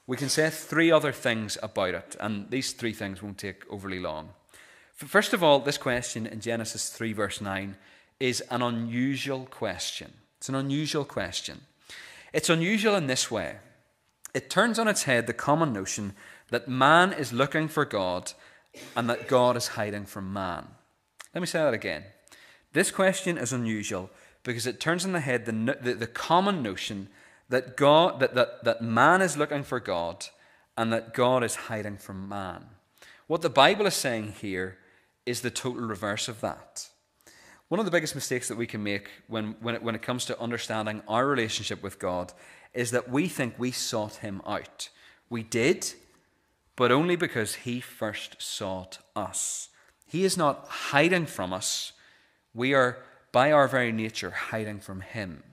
we 0.07 0.17
can 0.17 0.29
say 0.29 0.49
three 0.49 0.91
other 0.91 1.11
things 1.11 1.57
about 1.61 1.93
it, 1.93 2.15
and 2.19 2.49
these 2.49 2.71
three 2.71 2.93
things 2.93 3.21
won't 3.21 3.37
take 3.37 3.63
overly 3.69 3.99
long. 3.99 4.29
First 4.95 5.33
of 5.33 5.43
all, 5.43 5.59
this 5.59 5.77
question 5.77 6.25
in 6.25 6.41
Genesis 6.41 6.89
3, 6.89 7.13
verse 7.13 7.39
9, 7.39 7.77
is 8.19 8.41
an 8.49 8.61
unusual 8.63 9.45
question. 9.45 10.11
It's 10.39 10.49
an 10.49 10.55
unusual 10.55 11.05
question. 11.05 11.61
It's 12.33 12.49
unusual 12.49 12.95
in 12.95 13.07
this 13.07 13.29
way 13.29 13.57
it 14.33 14.49
turns 14.49 14.77
on 14.77 14.87
its 14.87 15.03
head 15.03 15.27
the 15.27 15.33
common 15.33 15.73
notion 15.73 16.13
that 16.49 16.67
man 16.67 17.13
is 17.13 17.33
looking 17.33 17.67
for 17.67 17.85
God 17.85 18.33
and 18.95 19.09
that 19.09 19.27
God 19.27 19.57
is 19.57 19.69
hiding 19.69 20.05
from 20.05 20.31
man. 20.31 20.67
Let 21.33 21.41
me 21.41 21.47
say 21.47 21.59
that 21.59 21.73
again. 21.73 22.03
This 22.73 22.91
question 22.91 23.37
is 23.37 23.51
unusual 23.51 24.09
because 24.43 24.67
it 24.67 24.79
turns 24.79 25.05
on 25.05 25.11
the 25.11 25.19
head 25.19 25.45
the, 25.45 25.77
the, 25.81 25.93
the 25.93 26.07
common 26.07 26.61
notion 26.61 27.09
that, 27.49 27.75
God, 27.75 28.19
that, 28.19 28.35
that, 28.35 28.63
that 28.63 28.81
man 28.81 29.21
is 29.21 29.37
looking 29.37 29.63
for 29.63 29.79
God 29.79 30.25
and 30.77 30.93
that 30.93 31.13
God 31.13 31.43
is 31.43 31.55
hiding 31.55 31.97
from 31.97 32.29
man. 32.29 32.65
What 33.27 33.41
the 33.41 33.49
Bible 33.49 33.85
is 33.85 33.95
saying 33.95 34.35
here 34.39 34.77
is 35.25 35.41
the 35.41 35.51
total 35.51 35.81
reverse 35.81 36.27
of 36.27 36.41
that. 36.41 36.89
One 37.69 37.79
of 37.79 37.85
the 37.85 37.91
biggest 37.91 38.15
mistakes 38.15 38.47
that 38.47 38.57
we 38.57 38.65
can 38.65 38.81
make 38.81 39.09
when, 39.27 39.55
when, 39.61 39.75
it, 39.75 39.83
when 39.83 39.93
it 39.93 40.01
comes 40.01 40.25
to 40.25 40.39
understanding 40.41 41.03
our 41.07 41.27
relationship 41.27 41.83
with 41.83 41.99
God 41.99 42.33
is 42.73 42.89
that 42.91 43.11
we 43.11 43.27
think 43.27 43.53
we 43.57 43.69
sought 43.69 44.15
Him 44.15 44.41
out. 44.45 44.89
We 45.29 45.43
did, 45.43 45.93
but 46.75 46.91
only 46.91 47.15
because 47.15 47.55
He 47.55 47.79
first 47.79 48.41
sought 48.41 48.97
us. 49.15 49.69
He 50.07 50.23
is 50.23 50.35
not 50.35 50.65
hiding 50.67 51.27
from 51.27 51.53
us, 51.53 51.93
we 52.55 52.73
are, 52.73 52.97
by 53.31 53.51
our 53.51 53.67
very 53.67 53.91
nature, 53.91 54.31
hiding 54.31 54.79
from 54.79 55.01
Him. 55.01 55.43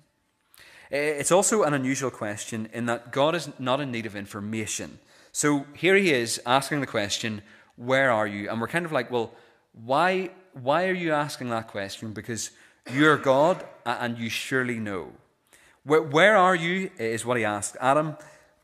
It's 0.91 1.33
also 1.33 1.65
an 1.65 1.75
unusual 1.75 2.11
question 2.11 2.71
in 2.73 2.87
that 2.87 3.13
God 3.13 3.35
is 3.35 3.51
not 3.59 3.81
in 3.81 3.91
need 3.91 4.07
of 4.07 4.17
information. 4.17 5.01
So 5.33 5.67
here 5.75 5.97
He 5.97 6.15
is 6.15 6.41
asking 6.47 6.81
the 6.81 6.87
question, 6.87 7.43
Where 7.77 8.11
are 8.11 8.27
you? 8.27 8.49
And 8.49 8.59
we're 8.59 8.69
kind 8.69 8.87
of 8.87 8.93
like, 8.93 9.11
Well, 9.11 9.35
why, 9.75 10.31
why 10.63 10.89
are 10.89 10.95
you 10.95 11.13
asking 11.13 11.51
that 11.51 11.69
question? 11.69 12.13
Because 12.13 12.51
you're 12.91 13.19
God 13.19 13.65
and 13.85 14.19
you 14.19 14.31
surely 14.31 14.79
know. 14.79 15.13
Where, 15.85 16.03
where 16.03 16.37
are 16.37 16.55
you? 16.55 16.91
Is 16.99 17.27
what 17.27 17.37
He 17.37 17.45
asked 17.45 17.77
Adam, 17.81 18.17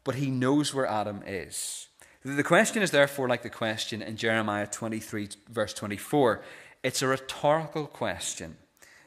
but 0.04 0.14
He 0.14 0.30
knows 0.30 0.74
where 0.74 0.86
Adam 0.86 1.22
is. 1.26 1.88
The 2.24 2.44
question 2.44 2.82
is 2.82 2.92
therefore 2.92 3.28
like 3.28 3.42
the 3.42 3.50
question 3.50 4.00
in 4.00 4.16
Jeremiah 4.16 4.66
23, 4.66 5.28
verse 5.50 5.74
24. 5.74 6.42
It's 6.82 7.02
a 7.02 7.08
rhetorical 7.08 7.86
question. 7.86 8.56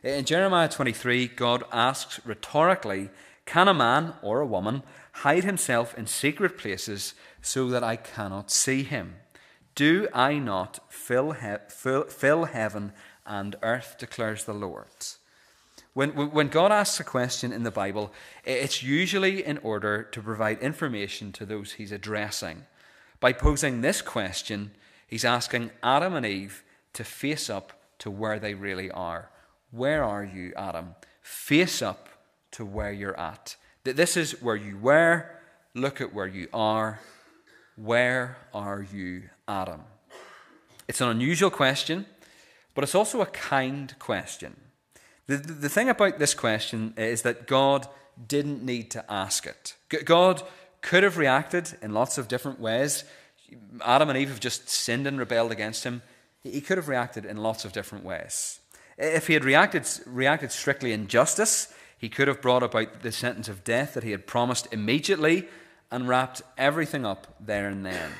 In 0.04 0.26
Jeremiah 0.26 0.70
23, 0.70 1.28
God 1.28 1.64
asks 1.72 2.20
rhetorically 2.26 3.10
Can 3.46 3.68
a 3.68 3.74
man 3.74 4.14
or 4.22 4.42
a 4.42 4.46
woman 4.46 4.84
hide 5.14 5.44
himself 5.44 5.98
in 5.98 6.08
secret 6.08 6.58
places 6.58 7.16
so 7.42 7.70
that 7.70 7.84
I 7.84 7.96
cannot 7.96 8.52
see 8.52 8.84
him? 8.84 9.16
Do 9.76 10.08
I 10.14 10.40
not 10.40 10.80
fill, 10.90 11.34
he- 11.34 11.56
fill, 11.70 12.06
fill 12.06 12.46
heaven 12.46 12.94
and 13.26 13.56
earth, 13.62 13.98
declares 14.00 14.46
the 14.46 14.54
Lord? 14.54 14.88
When, 15.94 16.12
when 16.12 16.50
God 16.50 16.72
asks 16.72 17.00
a 17.00 17.06
question 17.06 17.54
in 17.54 17.64
the 17.64 17.72
Bible, 17.72 18.12
it's 18.44 18.84
usually 18.84 19.46
in 19.46 19.58
order 19.60 20.04
to 20.04 20.22
provide 20.22 20.60
information 20.60 21.32
to 21.34 21.46
those 21.46 21.74
he's 21.74 21.92
addressing. 21.92 22.66
By 23.20 23.32
posing 23.32 23.80
this 23.82 24.02
question, 24.02 24.72
he's 25.08 25.24
asking 25.24 25.72
Adam 25.82 26.14
and 26.14 26.26
Eve 26.26 26.64
to 26.94 27.04
face 27.04 27.50
up 27.50 27.74
to 28.00 28.12
where 28.12 28.40
they 28.40 28.54
really 28.54 28.92
are. 28.92 29.30
Where 29.72 30.04
are 30.04 30.24
you, 30.24 30.54
Adam? 30.58 30.96
Face 31.22 31.82
up 31.82 32.10
to 32.52 32.66
where 32.66 32.92
you're 32.92 33.20
at. 33.20 33.56
That 33.84 33.96
this 33.96 34.18
is 34.18 34.42
where 34.42 34.56
you 34.56 34.78
were. 34.78 35.30
Look 35.74 36.02
at 36.02 36.14
where 36.14 36.28
you 36.28 36.48
are. 36.54 37.00
Where 37.76 38.38
are 38.54 38.86
you, 38.94 39.24
Adam? 39.48 39.82
It's 40.88 41.02
an 41.02 41.10
unusual 41.10 41.50
question, 41.50 42.06
but 42.74 42.86
it's 42.86 42.96
also 42.96 43.22
a 43.22 43.26
kind 43.26 43.94
question. 44.00 44.56
The, 45.28 45.38
the, 45.38 45.54
the 45.54 45.70
thing 45.70 45.90
about 45.90 46.18
this 46.18 46.34
question 46.34 46.94
is 46.96 47.24
that 47.24 47.48
God 47.48 47.88
didn't 48.28 48.64
need 48.64 48.92
to 48.92 49.04
ask 49.12 49.46
it. 49.46 49.76
God 50.06 50.44
could 50.82 51.04
have 51.04 51.18
reacted 51.18 51.74
in 51.82 51.94
lots 51.94 52.18
of 52.18 52.30
different 52.30 52.62
ways. 52.62 53.04
Adam 53.84 54.10
and 54.10 54.18
Eve 54.18 54.30
have 54.30 54.40
just 54.40 54.70
sinned 54.70 55.06
and 55.06 55.20
rebelled 55.20 55.52
against 55.52 55.84
him. 55.84 56.02
He 56.44 56.62
could 56.62 56.78
have 56.78 56.88
reacted 56.88 57.26
in 57.26 57.38
lots 57.38 57.66
of 57.66 57.74
different 57.74 58.06
ways. 58.06 58.60
If 58.98 59.28
he 59.28 59.34
had 59.34 59.44
reacted, 59.44 59.86
reacted 60.06 60.54
strictly 60.54 60.94
in 60.94 61.08
justice, 61.08 61.74
he 61.98 62.08
could 62.08 62.30
have 62.30 62.42
brought 62.42 62.64
about 62.64 63.02
the 63.02 63.12
sentence 63.12 63.50
of 63.50 63.66
death 63.66 63.96
that 63.96 64.04
he 64.04 64.12
had 64.12 64.28
promised 64.28 64.72
immediately 64.72 65.50
and 65.92 66.08
wrapped 66.08 66.42
everything 66.58 67.06
up 67.06 67.36
there 67.40 67.68
and 67.68 67.86
then. 67.86 68.12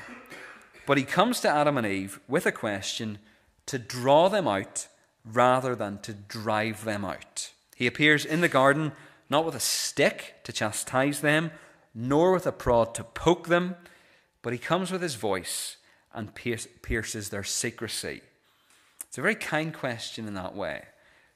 But 0.86 0.98
he 0.98 1.04
comes 1.04 1.40
to 1.40 1.48
Adam 1.48 1.76
and 1.76 1.86
Eve 1.86 2.20
with 2.28 2.46
a 2.46 2.52
question 2.52 3.18
to 3.66 3.78
draw 3.78 4.28
them 4.28 4.46
out 4.46 4.86
rather 5.24 5.74
than 5.74 5.98
to 5.98 6.12
drive 6.12 6.84
them 6.84 7.04
out. 7.04 7.50
He 7.74 7.86
appears 7.86 8.24
in 8.24 8.40
the 8.40 8.48
garden 8.48 8.92
not 9.28 9.44
with 9.44 9.54
a 9.54 9.60
stick 9.60 10.36
to 10.44 10.52
chastise 10.52 11.20
them, 11.20 11.50
nor 11.94 12.32
with 12.32 12.46
a 12.46 12.52
prod 12.52 12.94
to 12.94 13.04
poke 13.04 13.48
them, 13.48 13.74
but 14.42 14.52
he 14.52 14.58
comes 14.58 14.92
with 14.92 15.02
his 15.02 15.16
voice 15.16 15.76
and 16.14 16.34
pierces 16.34 17.28
their 17.28 17.42
secrecy. 17.42 18.22
It's 19.08 19.18
a 19.18 19.22
very 19.22 19.34
kind 19.34 19.74
question 19.74 20.28
in 20.28 20.34
that 20.34 20.54
way. 20.54 20.84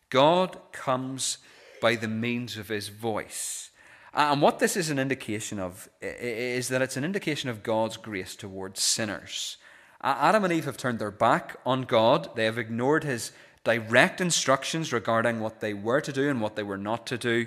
God 0.09 0.59
comes 0.73 1.39
by 1.81 1.97
the 1.97 2.09
means 2.09 2.57
of 2.57 2.69
his 2.69 2.89
voice. 2.89 3.71
Uh, 4.13 4.31
and 4.33 4.43
what 4.43 4.59
this 4.59 4.77
is 4.77 4.91
an 4.91 4.99
indication 4.99 5.59
of 5.59 5.89
is 6.01 6.69
that 6.69 6.83
it's 6.83 6.97
an 6.97 7.05
indication 7.05 7.49
of 7.49 7.63
God's 7.63 7.97
grace 7.97 8.35
towards 8.35 8.83
sinners. 8.83 9.57
Adam 10.03 10.45
and 10.45 10.53
Eve 10.53 10.65
have 10.65 10.77
turned 10.77 10.99
their 10.99 11.11
back 11.11 11.57
on 11.67 11.83
God, 11.83 12.35
they 12.35 12.47
have 12.47 12.59
ignored 12.59 13.05
his 13.05 13.33
direct 13.65 14.21
instructions 14.21 14.93
regarding 14.93 15.41
what 15.41 15.61
they 15.61 15.75
were 15.75 16.01
to 16.01 16.13
do 16.13 16.29
and 16.31 16.41
what 16.41 16.57
they 16.57 16.63
were 16.63 16.79
not 16.79 17.07
to 17.07 17.19
do. 17.19 17.47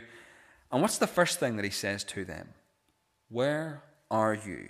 And 0.72 0.82
what's 0.82 1.00
the 1.00 1.08
first 1.08 1.40
thing 1.40 1.56
that 1.56 1.66
he 1.66 1.72
says 1.72 2.04
to 2.06 2.24
them? 2.24 2.50
Where 3.30 3.84
are 4.12 4.36
you? 4.36 4.70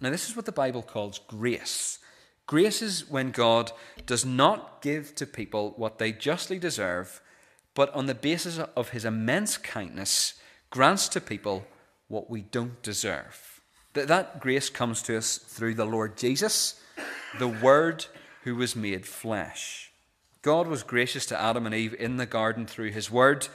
Now, 0.00 0.10
this 0.10 0.28
is 0.28 0.34
what 0.34 0.44
the 0.44 0.52
Bible 0.52 0.82
calls 0.82 1.20
grace. 1.20 2.00
Grace 2.46 2.82
is 2.82 3.08
when 3.08 3.30
God 3.30 3.72
does 4.06 4.24
not 4.24 4.82
give 4.82 5.14
to 5.14 5.26
people 5.26 5.72
what 5.76 5.98
they 5.98 6.12
justly 6.12 6.58
deserve, 6.58 7.22
but 7.74 7.94
on 7.94 8.06
the 8.06 8.14
basis 8.14 8.58
of 8.58 8.90
his 8.90 9.04
immense 9.04 9.56
kindness, 9.56 10.34
grants 10.74 11.06
to 11.06 11.20
people 11.20 11.64
what 12.08 12.28
we 12.28 12.42
don't 12.42 12.82
deserve. 12.82 13.60
That, 13.92 14.08
that 14.08 14.40
grace 14.40 14.68
comes 14.68 15.02
to 15.02 15.16
us 15.16 15.38
through 15.38 15.74
the 15.74 15.84
Lord 15.84 16.16
Jesus, 16.16 16.80
the 17.38 17.46
Word 17.46 18.06
who 18.42 18.56
was 18.56 18.74
made 18.74 19.06
flesh. 19.06 19.92
God 20.42 20.66
was 20.66 20.82
gracious 20.82 21.26
to 21.26 21.40
Adam 21.40 21.64
and 21.64 21.74
Eve 21.76 21.94
in 21.96 22.16
the 22.16 22.26
garden 22.26 22.66
through 22.66 22.90
his 22.90 23.08
Word. 23.08 23.46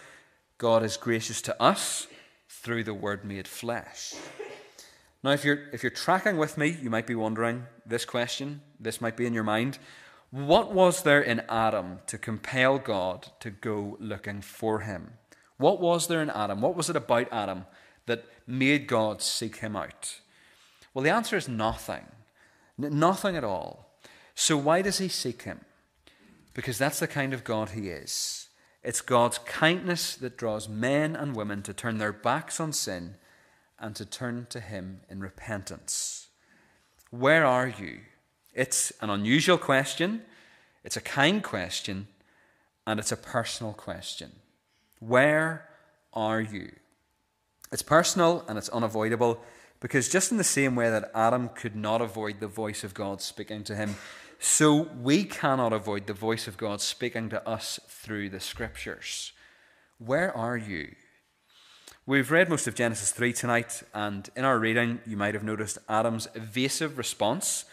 God 0.57 0.81
is 0.81 0.95
gracious 0.95 1.41
to 1.41 1.61
us 1.61 2.07
through 2.47 2.85
the 2.85 2.93
Word 2.93 3.25
made 3.25 3.49
flesh. 3.49 4.15
Now, 5.21 5.31
if 5.31 5.43
you're, 5.43 5.67
if 5.73 5.83
you're 5.83 5.89
tracking 5.89 6.37
with 6.37 6.57
me, 6.57 6.77
you 6.81 6.89
might 6.89 7.05
be 7.05 7.15
wondering 7.15 7.65
this 7.85 8.05
question, 8.05 8.61
this 8.79 9.01
might 9.01 9.17
be 9.17 9.25
in 9.25 9.33
your 9.33 9.43
mind. 9.43 9.77
What 10.31 10.71
was 10.71 11.03
there 11.03 11.21
in 11.21 11.41
Adam 11.49 11.99
to 12.07 12.17
compel 12.17 12.79
God 12.79 13.27
to 13.41 13.49
go 13.49 13.97
looking 13.99 14.39
for 14.39 14.79
him? 14.79 15.15
What 15.59 15.79
was 15.79 16.07
there 16.07 16.23
in 16.23 16.31
Adam? 16.31 16.61
What 16.61 16.75
was 16.75 16.89
it 16.89 16.95
about 16.95 17.31
Adam 17.31 17.65
that 18.07 18.25
made 18.47 18.87
God 18.87 19.21
seek 19.21 19.57
him 19.57 19.75
out? 19.75 20.19
Well, 20.93 21.03
the 21.03 21.13
answer 21.13 21.37
is 21.37 21.47
nothing. 21.47 22.05
Nothing 22.77 23.35
at 23.35 23.43
all. 23.43 23.93
So, 24.33 24.57
why 24.57 24.81
does 24.81 24.97
he 24.97 25.09
seek 25.09 25.43
him? 25.43 25.61
Because 26.55 26.79
that's 26.79 26.99
the 26.99 27.07
kind 27.07 27.33
of 27.33 27.43
God 27.43 27.69
he 27.69 27.89
is. 27.89 28.47
It's 28.83 29.01
God's 29.01 29.37
kindness 29.39 30.15
that 30.15 30.37
draws 30.37 30.69
men 30.69 31.15
and 31.15 31.35
women 31.35 31.61
to 31.63 31.73
turn 31.73 31.97
their 31.97 32.13
backs 32.13 32.59
on 32.59 32.71
sin 32.71 33.15
and 33.77 33.95
to 33.95 34.05
turn 34.05 34.47
to 34.49 34.59
Him 34.59 35.01
in 35.09 35.19
repentance. 35.19 36.27
Where 37.09 37.45
are 37.45 37.67
you? 37.67 37.99
It's 38.53 38.91
an 39.01 39.09
unusual 39.09 39.57
question, 39.57 40.21
it's 40.83 40.97
a 40.97 41.01
kind 41.01 41.43
question, 41.43 42.07
and 42.85 42.99
it's 42.99 43.11
a 43.11 43.17
personal 43.17 43.73
question. 43.73 44.31
Where 44.99 45.67
are 46.13 46.41
you? 46.41 46.71
It's 47.71 47.81
personal 47.81 48.43
and 48.47 48.57
it's 48.57 48.69
unavoidable 48.69 49.41
because, 49.79 50.09
just 50.09 50.31
in 50.31 50.37
the 50.37 50.43
same 50.43 50.75
way 50.75 50.89
that 50.89 51.11
Adam 51.15 51.49
could 51.49 51.75
not 51.75 52.01
avoid 52.01 52.39
the 52.39 52.47
voice 52.47 52.83
of 52.83 52.93
God 52.93 53.21
speaking 53.21 53.63
to 53.65 53.75
him, 53.75 53.95
so 54.39 54.89
we 55.01 55.23
cannot 55.23 55.73
avoid 55.73 56.07
the 56.07 56.13
voice 56.13 56.47
of 56.47 56.57
God 56.57 56.81
speaking 56.81 57.29
to 57.29 57.47
us 57.47 57.79
through 57.87 58.29
the 58.29 58.39
scriptures. 58.39 59.31
Where 59.97 60.35
are 60.35 60.57
you? 60.57 60.95
We've 62.05 62.31
read 62.31 62.49
most 62.49 62.67
of 62.67 62.73
Genesis 62.73 63.11
3 63.11 63.33
tonight, 63.33 63.83
and 63.93 64.29
in 64.35 64.43
our 64.43 64.57
reading, 64.57 64.99
you 65.05 65.15
might 65.15 65.33
have 65.33 65.43
noticed 65.43 65.77
Adam's 65.87 66.27
evasive 66.33 66.97
response. 66.97 67.65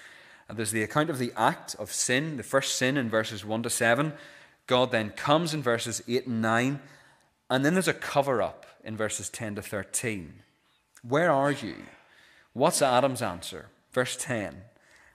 There's 0.53 0.73
the 0.73 0.83
account 0.83 1.09
of 1.09 1.19
the 1.19 1.33
act 1.37 1.75
of 1.79 1.93
sin, 1.93 2.37
the 2.37 2.43
first 2.43 2.77
sin 2.77 2.97
in 2.97 3.09
verses 3.09 3.45
1 3.45 3.63
to 3.63 3.71
7. 3.71 4.13
God 4.67 4.91
then 4.91 5.11
comes 5.11 5.55
in 5.55 5.63
verses 5.63 6.03
8 6.07 6.27
and 6.27 6.43
9. 6.43 6.81
And 7.49 7.65
then 7.65 7.75
there's 7.75 7.89
a 7.89 7.95
cover 7.95 8.43
up 8.43 8.67
in 8.85 8.97
verses 8.97 9.29
10 9.29 9.57
to 9.57 9.63
13. 9.63 10.43
Where 11.03 11.31
are 11.31 11.53
you? 11.53 11.77
What's 12.53 12.83
Adam's 12.83 13.23
answer? 13.23 13.67
Verse 13.93 14.17
10 14.17 14.63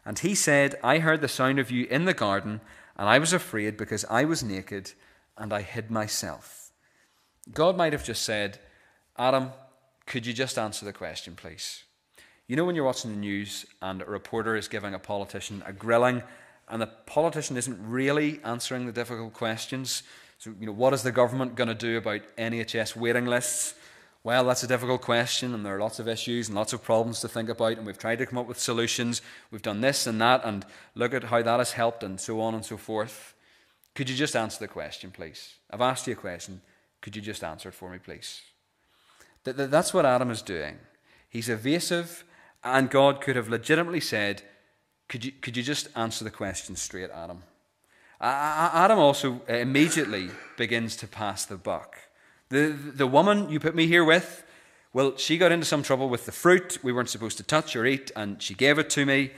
And 0.05 0.19
he 0.19 0.35
said, 0.35 0.75
I 0.83 1.00
heard 1.00 1.21
the 1.21 1.27
sound 1.27 1.59
of 1.59 1.71
you 1.71 1.85
in 1.85 2.05
the 2.05 2.13
garden, 2.13 2.61
and 2.97 3.09
I 3.09 3.19
was 3.19 3.33
afraid 3.33 3.77
because 3.77 4.05
I 4.09 4.25
was 4.25 4.43
naked, 4.43 4.91
and 5.38 5.51
I 5.51 5.61
hid 5.61 5.91
myself. 5.91 6.71
God 7.51 7.75
might 7.75 7.93
have 7.93 8.05
just 8.05 8.21
said, 8.23 8.59
Adam, 9.17 9.51
could 10.05 10.25
you 10.25 10.33
just 10.33 10.57
answer 10.57 10.85
the 10.85 10.93
question, 10.93 11.35
please? 11.35 11.83
You 12.47 12.55
know, 12.55 12.65
when 12.65 12.75
you're 12.75 12.85
watching 12.85 13.11
the 13.11 13.17
news 13.17 13.65
and 13.81 14.01
a 14.01 14.05
reporter 14.05 14.55
is 14.55 14.67
giving 14.67 14.93
a 14.93 15.00
politician 15.00 15.63
a 15.65 15.73
grilling, 15.73 16.21
and 16.69 16.81
the 16.81 16.88
politician 16.88 17.57
isn't 17.57 17.79
really 17.81 18.39
answering 18.43 18.85
the 18.85 18.91
difficult 18.91 19.33
questions. 19.33 20.03
So, 20.41 20.51
you 20.60 20.65
know, 20.65 20.71
what 20.71 20.91
is 20.91 21.03
the 21.03 21.12
government 21.12 21.53
going 21.53 21.67
to 21.67 21.75
do 21.75 21.98
about 22.00 22.21
NHS 22.36 22.95
waiting 22.95 23.27
lists? 23.27 23.75
Well, 24.24 24.43
that's 24.45 24.63
a 24.63 24.67
difficult 24.67 25.03
question, 25.03 25.53
and 25.53 25.63
there 25.63 25.75
are 25.75 25.79
lots 25.79 26.00
of 26.00 26.07
issues 26.07 26.48
and 26.48 26.55
lots 26.55 26.74
of 26.74 26.81
problems 26.81 27.19
to 27.19 27.27
think 27.27 27.48
about, 27.48 27.77
and 27.77 27.86
we've 27.86 28.00
tried 28.00 28.17
to 28.17 28.25
come 28.25 28.39
up 28.39 28.48
with 28.48 28.57
solutions. 28.57 29.21
We've 29.51 29.62
done 29.62 29.81
this 29.81 30.07
and 30.07 30.19
that, 30.19 30.43
and 30.43 30.65
look 30.95 31.13
at 31.13 31.25
how 31.25 31.43
that 31.43 31.60
has 31.60 31.74
helped, 31.74 32.01
and 32.01 32.19
so 32.19 32.41
on 32.41 32.55
and 32.55 32.65
so 32.65 32.75
forth. 32.75 33.36
Could 33.93 34.10
you 34.10 34.15
just 34.15 34.36
answer 34.36 34.57
the 34.57 34.67
question, 34.67 35.12
please? 35.12 35.57
I've 35.69 35.79
asked 35.79 36.07
you 36.07 36.13
a 36.13 36.15
question. 36.15 36.62
Could 37.01 37.15
you 37.15 37.21
just 37.21 37.43
answer 37.43 37.69
it 37.69 37.75
for 37.75 37.91
me, 37.91 38.00
please? 38.00 38.41
That, 39.43 39.69
that's 39.69 39.93
what 39.93 40.07
Adam 40.07 40.31
is 40.31 40.41
doing. 40.41 40.79
He's 41.29 41.50
evasive, 41.50 42.24
and 42.63 42.89
God 42.89 43.21
could 43.21 43.36
have 43.36 43.48
legitimately 43.48 44.01
said, 44.01 44.41
Could 45.07 45.24
you, 45.24 45.33
could 45.33 45.55
you 45.55 45.62
just 45.62 45.89
answer 45.95 46.24
the 46.24 46.31
question 46.31 46.75
straight, 46.75 47.12
Adam? 47.12 47.43
Adam 48.21 48.99
also 48.99 49.41
uh, 49.49 49.53
immediately 49.53 50.29
begins 50.57 50.95
to 50.97 51.07
pass 51.07 51.45
the 51.45 51.57
buck. 51.57 51.97
The, 52.49 52.67
the 52.67 53.07
woman 53.07 53.49
you 53.49 53.59
put 53.59 53.75
me 53.75 53.87
here 53.87 54.03
with, 54.03 54.43
well, 54.93 55.17
she 55.17 55.37
got 55.37 55.51
into 55.51 55.65
some 55.65 55.83
trouble 55.83 56.09
with 56.09 56.25
the 56.25 56.31
fruit 56.31 56.77
we 56.83 56.91
weren't 56.91 57.09
supposed 57.09 57.37
to 57.37 57.43
touch 57.43 57.75
or 57.75 57.85
eat, 57.85 58.11
and 58.15 58.41
she 58.41 58.53
gave 58.53 58.77
it 58.77 58.89
to 58.91 59.05
me. 59.05 59.31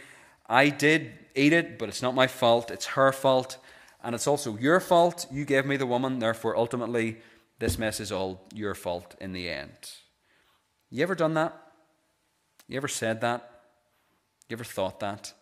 I 0.49 0.69
did 0.69 1.11
eat 1.35 1.53
it, 1.53 1.79
but 1.79 1.89
it's 1.89 2.01
not 2.01 2.15
my 2.15 2.27
fault. 2.27 2.71
It's 2.71 2.87
her 2.87 3.11
fault. 3.11 3.57
And 4.03 4.13
it's 4.13 4.27
also 4.27 4.57
your 4.57 4.79
fault. 4.79 5.27
You 5.31 5.45
gave 5.45 5.65
me 5.65 5.77
the 5.77 5.85
woman, 5.85 6.19
therefore, 6.19 6.57
ultimately, 6.57 7.17
this 7.59 7.77
mess 7.77 7.99
is 7.99 8.11
all 8.11 8.41
your 8.53 8.75
fault 8.75 9.15
in 9.21 9.31
the 9.31 9.47
end. 9.47 9.91
You 10.89 11.03
ever 11.03 11.15
done 11.15 11.35
that? 11.35 11.55
You 12.67 12.77
ever 12.77 12.87
said 12.89 13.21
that? 13.21 13.61
You 14.49 14.55
ever 14.55 14.63
thought 14.63 14.99
that? 14.99 15.33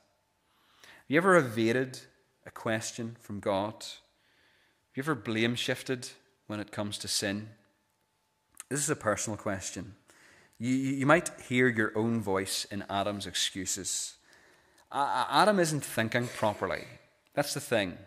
You 1.08 1.18
ever 1.18 1.38
evaded 1.38 2.00
question 2.54 3.18
from 3.20 3.40
God? 3.40 3.74
Have 3.74 4.96
you 4.96 5.04
ever 5.04 5.16
blame 5.16 5.56
shifted 5.56 6.10
when 6.48 6.60
it 6.60 6.72
comes 6.72 6.98
to 7.00 7.08
sin? 7.08 7.50
This 8.70 8.80
is 8.80 8.90
a 8.90 8.96
personal 8.96 9.38
question. 9.38 9.96
You, 10.60 10.74
you 10.74 11.06
might 11.06 11.32
hear 11.48 11.68
your 11.68 11.92
own 11.98 12.22
voice 12.22 12.66
in 12.66 12.86
Adam's 12.90 13.26
excuses. 13.26 14.16
Adam 14.92 15.60
isn't 15.60 15.84
thinking 15.84 16.28
properly. 16.28 16.86
That's 17.34 17.54
the 17.54 17.60
thing. 17.60 17.98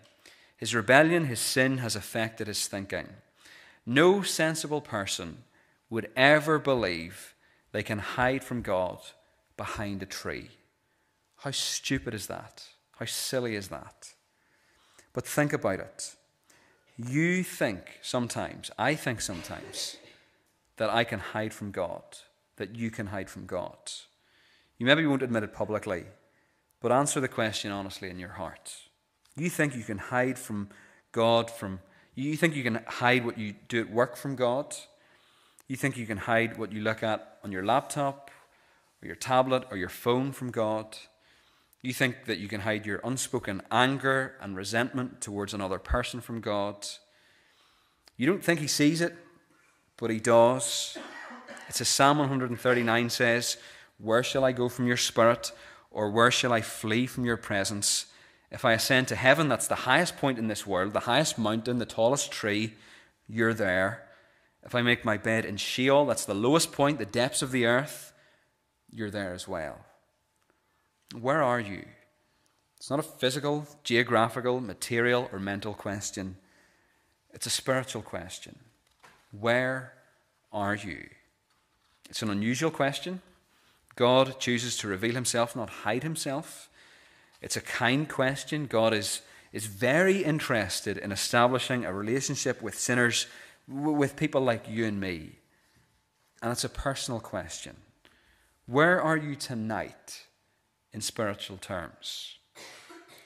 His 0.57 0.75
rebellion, 0.75 1.27
his 1.27 1.41
sin 1.41 1.79
has 1.79 1.97
affected 1.97 2.47
his 2.47 2.67
thinking. 2.67 3.09
No 3.87 4.23
sensible 4.23 4.81
person 4.81 5.45
would 5.91 6.11
ever 6.17 6.59
believe 6.59 7.35
they 7.73 7.83
can 7.83 7.99
hide 7.99 8.45
from 8.45 8.63
God 8.63 8.99
behind 9.57 10.03
a 10.03 10.07
tree. 10.07 10.51
How 11.37 11.51
stupid 11.51 12.15
is 12.15 12.27
that? 12.29 12.65
How 12.99 13.07
silly 13.07 13.57
is 13.57 13.69
that? 13.69 14.14
But 15.15 15.27
think 15.27 15.55
about 15.55 15.81
it. 15.81 16.15
You 16.99 17.43
think 17.43 17.99
sometimes, 18.03 18.71
I 18.79 18.95
think 18.95 19.21
sometimes, 19.21 19.97
that 20.77 20.91
I 20.91 21.05
can 21.05 21.21
hide 21.21 21.55
from 21.55 21.71
God, 21.71 22.03
that 22.57 22.77
you 22.77 22.91
can 22.91 23.07
hide 23.07 23.31
from 23.31 23.47
God. 23.47 23.79
You 24.77 24.87
maybe 24.87 25.07
won't 25.07 25.23
admit 25.23 25.45
it 25.45 25.55
publicly, 25.55 26.05
but 26.81 26.93
answer 26.93 27.21
the 27.21 27.29
question 27.29 27.73
honestly 27.73 28.11
in 28.11 28.19
your 28.19 28.31
heart. 28.31 28.75
You 29.37 29.49
think 29.49 29.75
you 29.75 29.83
can 29.83 29.99
hide 29.99 30.39
from 30.39 30.69
God, 31.13 31.51
from 31.51 31.81
you 32.15 32.37
think 32.37 32.55
you 32.55 32.63
can 32.63 32.81
hide 32.87 33.25
what 33.25 33.39
you 33.39 33.55
do 33.69 33.81
at 33.81 33.91
work 33.91 34.17
from 34.17 34.37
God. 34.37 34.77
You 35.67 35.77
think 35.77 35.97
you 35.97 36.07
can 36.07 36.19
hide 36.19 36.59
what 36.59 36.73
you 36.73 36.81
look 36.81 37.03
at 37.03 37.39
on 37.43 37.51
your 37.51 37.65
laptop 37.65 38.31
or 39.03 39.07
your 39.07 39.17
tablet 39.17 39.65
or 39.71 39.77
your 39.77 39.89
phone 39.89 40.33
from 40.33 40.51
God. 40.51 40.97
You 41.85 41.93
think 41.93 42.25
that 42.25 42.39
you 42.39 42.49
can 42.49 42.63
hide 42.63 42.87
your 42.87 43.03
unspoken 43.05 43.61
anger 43.71 44.37
and 44.41 44.57
resentment 44.57 45.21
towards 45.21 45.53
another 45.53 45.79
person 45.79 46.23
from 46.23 46.41
God. 46.41 46.87
You 48.17 48.27
don't 48.27 48.43
think 48.43 48.61
He 48.61 48.69
sees 48.69 49.03
it, 49.03 49.15
but 49.99 50.09
He 50.09 50.19
does. 50.19 50.97
It's 51.69 51.83
as 51.83 51.89
Psalm 51.89 52.17
139 52.17 53.11
says 53.11 53.59
Where 53.99 54.23
shall 54.23 54.47
I 54.47 54.53
go 54.53 54.71
from 54.71 54.87
your 54.87 54.97
spirit? 54.97 55.53
Or 55.91 56.11
where 56.11 56.31
shall 56.31 56.55
I 56.55 56.63
flee 56.63 57.07
from 57.07 57.27
your 57.27 57.37
presence? 57.37 58.07
If 58.51 58.65
I 58.65 58.73
ascend 58.73 59.09
to 59.09 59.17
heaven, 59.17 59.51
that's 59.51 59.69
the 59.69 59.75
highest 59.75 60.17
point 60.17 60.39
in 60.39 60.49
this 60.49 60.67
world, 60.67 60.95
the 60.95 61.01
highest 61.01 61.37
mountain, 61.37 61.81
the 61.81 61.85
tallest 61.85 62.33
tree, 62.33 62.77
you're 63.29 63.53
there. 63.53 64.09
If 64.63 64.75
I 64.75 64.81
make 64.81 65.05
my 65.05 65.19
bed 65.19 65.45
in 65.45 65.59
Sheol, 65.59 66.07
that's 66.07 66.25
the 66.25 66.33
lowest 66.33 66.73
point, 66.73 66.99
the 66.99 67.05
depths 67.05 67.43
of 67.43 67.53
the 67.53 67.67
earth, 67.67 68.15
you're 68.91 69.11
there 69.11 69.35
as 69.35 69.47
well. 69.47 69.85
Where 71.21 71.43
are 71.43 71.61
you? 71.61 71.85
It's 72.77 72.91
not 72.91 72.99
a 72.99 73.03
physical, 73.03 73.67
geographical, 73.83 74.61
material, 74.61 75.29
or 75.33 75.39
mental 75.39 75.75
question. 75.75 76.37
It's 77.33 77.47
a 77.47 77.51
spiritual 77.51 78.03
question. 78.03 78.59
Where 79.33 79.95
are 80.53 80.75
you? 80.75 81.09
It's 82.09 82.23
an 82.23 82.31
unusual 82.31 82.71
question. 82.71 83.23
God 83.97 84.39
chooses 84.39 84.77
to 84.79 84.89
reveal 84.89 85.15
himself, 85.15 85.57
not 85.57 85.71
hide 85.71 86.03
himself. 86.03 86.69
It's 87.41 87.57
a 87.57 87.61
kind 87.61 88.09
question. 88.09 88.67
God 88.67 88.93
is, 88.93 89.23
is 89.53 89.67
very 89.67 90.23
interested 90.23 90.99
in 90.99 91.13
establishing 91.13 91.85
a 91.85 91.93
relationship 91.93 92.61
with 92.61 92.79
sinners, 92.79 93.27
with 93.69 94.17
people 94.17 94.41
like 94.41 94.69
you 94.69 94.85
and 94.85 95.01
me. 95.01 95.39
And 96.43 96.53
it's 96.53 96.65
a 96.65 96.69
personal 96.69 97.21
question. 97.21 97.77
Where 98.67 99.01
are 99.01 99.17
you 99.17 99.35
tonight? 99.37 100.25
In 100.95 101.01
spiritual 101.01 101.59
terms. 101.59 102.39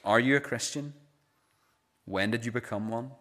Are 0.03 0.19
you 0.19 0.35
a 0.35 0.39
Christian? 0.41 0.93
When 2.05 2.31
did 2.31 2.43
you 2.43 2.51
become 2.51 2.89
one? 2.89 3.11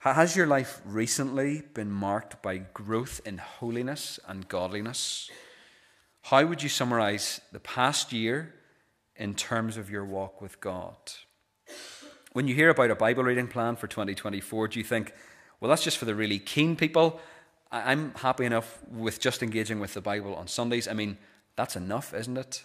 Has 0.00 0.36
your 0.36 0.46
life 0.46 0.80
recently 0.84 1.62
been 1.74 1.90
marked 1.90 2.42
by 2.42 2.58
growth 2.58 3.20
in 3.24 3.38
holiness 3.38 4.20
and 4.28 4.48
godliness? 4.48 5.30
How 6.22 6.44
would 6.44 6.62
you 6.62 6.68
summarize 6.68 7.40
the 7.50 7.60
past 7.60 8.12
year 8.12 8.54
in 9.16 9.34
terms 9.34 9.76
of 9.76 9.90
your 9.90 10.04
walk 10.04 10.40
with 10.40 10.60
God? 10.60 10.96
When 12.32 12.46
you 12.46 12.54
hear 12.54 12.68
about 12.68 12.90
a 12.90 12.94
Bible 12.94 13.24
reading 13.24 13.48
plan 13.48 13.76
for 13.76 13.86
2024, 13.86 14.68
do 14.68 14.78
you 14.78 14.84
think, 14.84 15.12
well, 15.60 15.68
that's 15.70 15.82
just 15.82 15.98
for 15.98 16.04
the 16.04 16.14
really 16.14 16.38
keen 16.38 16.76
people? 16.76 17.20
I'm 17.72 18.12
happy 18.14 18.44
enough 18.44 18.78
with 18.90 19.18
just 19.20 19.42
engaging 19.42 19.80
with 19.80 19.94
the 19.94 20.00
Bible 20.00 20.34
on 20.34 20.46
Sundays. 20.46 20.88
I 20.88 20.92
mean, 20.92 21.18
that's 21.56 21.76
enough, 21.76 22.14
isn't 22.14 22.36
it? 22.36 22.64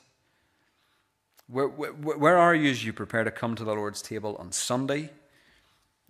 Where, 1.47 1.67
where, 1.67 1.91
where 1.91 2.37
are 2.37 2.55
you 2.55 2.71
as 2.71 2.83
you 2.83 2.91
prepare 2.91 3.23
to 3.23 3.31
come 3.31 3.55
to 3.55 3.63
the 3.63 3.73
Lord's 3.73 4.01
table 4.01 4.35
on 4.39 4.51
Sunday? 4.51 5.11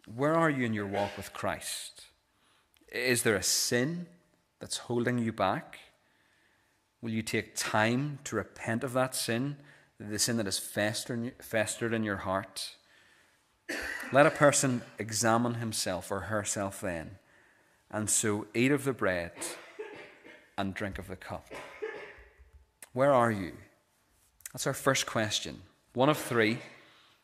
Where 0.05 0.35
are 0.35 0.49
you 0.49 0.65
in 0.65 0.73
your 0.73 0.85
walk 0.85 1.17
with 1.17 1.33
Christ? 1.33 2.03
Is 2.91 3.23
there 3.23 3.35
a 3.35 3.43
sin 3.43 4.07
that's 4.59 4.77
holding 4.77 5.17
you 5.17 5.33
back? 5.33 5.79
Will 7.01 7.11
you 7.11 7.21
take 7.21 7.55
time 7.55 8.19
to 8.23 8.37
repent 8.37 8.83
of 8.83 8.93
that 8.93 9.13
sin, 9.13 9.57
the 9.99 10.19
sin 10.19 10.37
that 10.37 10.45
has 10.45 10.57
festered 10.57 11.93
in 11.93 12.03
your 12.03 12.17
heart? 12.17 12.75
Let 14.13 14.25
a 14.25 14.31
person 14.31 14.83
examine 14.97 15.55
himself 15.55 16.11
or 16.11 16.21
herself 16.21 16.81
then, 16.81 17.17
and 17.91 18.09
so 18.09 18.47
eat 18.53 18.71
of 18.71 18.85
the 18.85 18.93
bread 18.93 19.33
and 20.57 20.73
drink 20.73 20.97
of 20.97 21.07
the 21.07 21.15
cup. 21.15 21.49
Where 22.93 23.11
are 23.11 23.31
you? 23.31 23.53
That's 24.55 24.67
our 24.67 24.73
first 24.73 25.05
question. 25.05 25.63
One 25.95 26.07
of 26.07 26.17
three. 26.17 26.59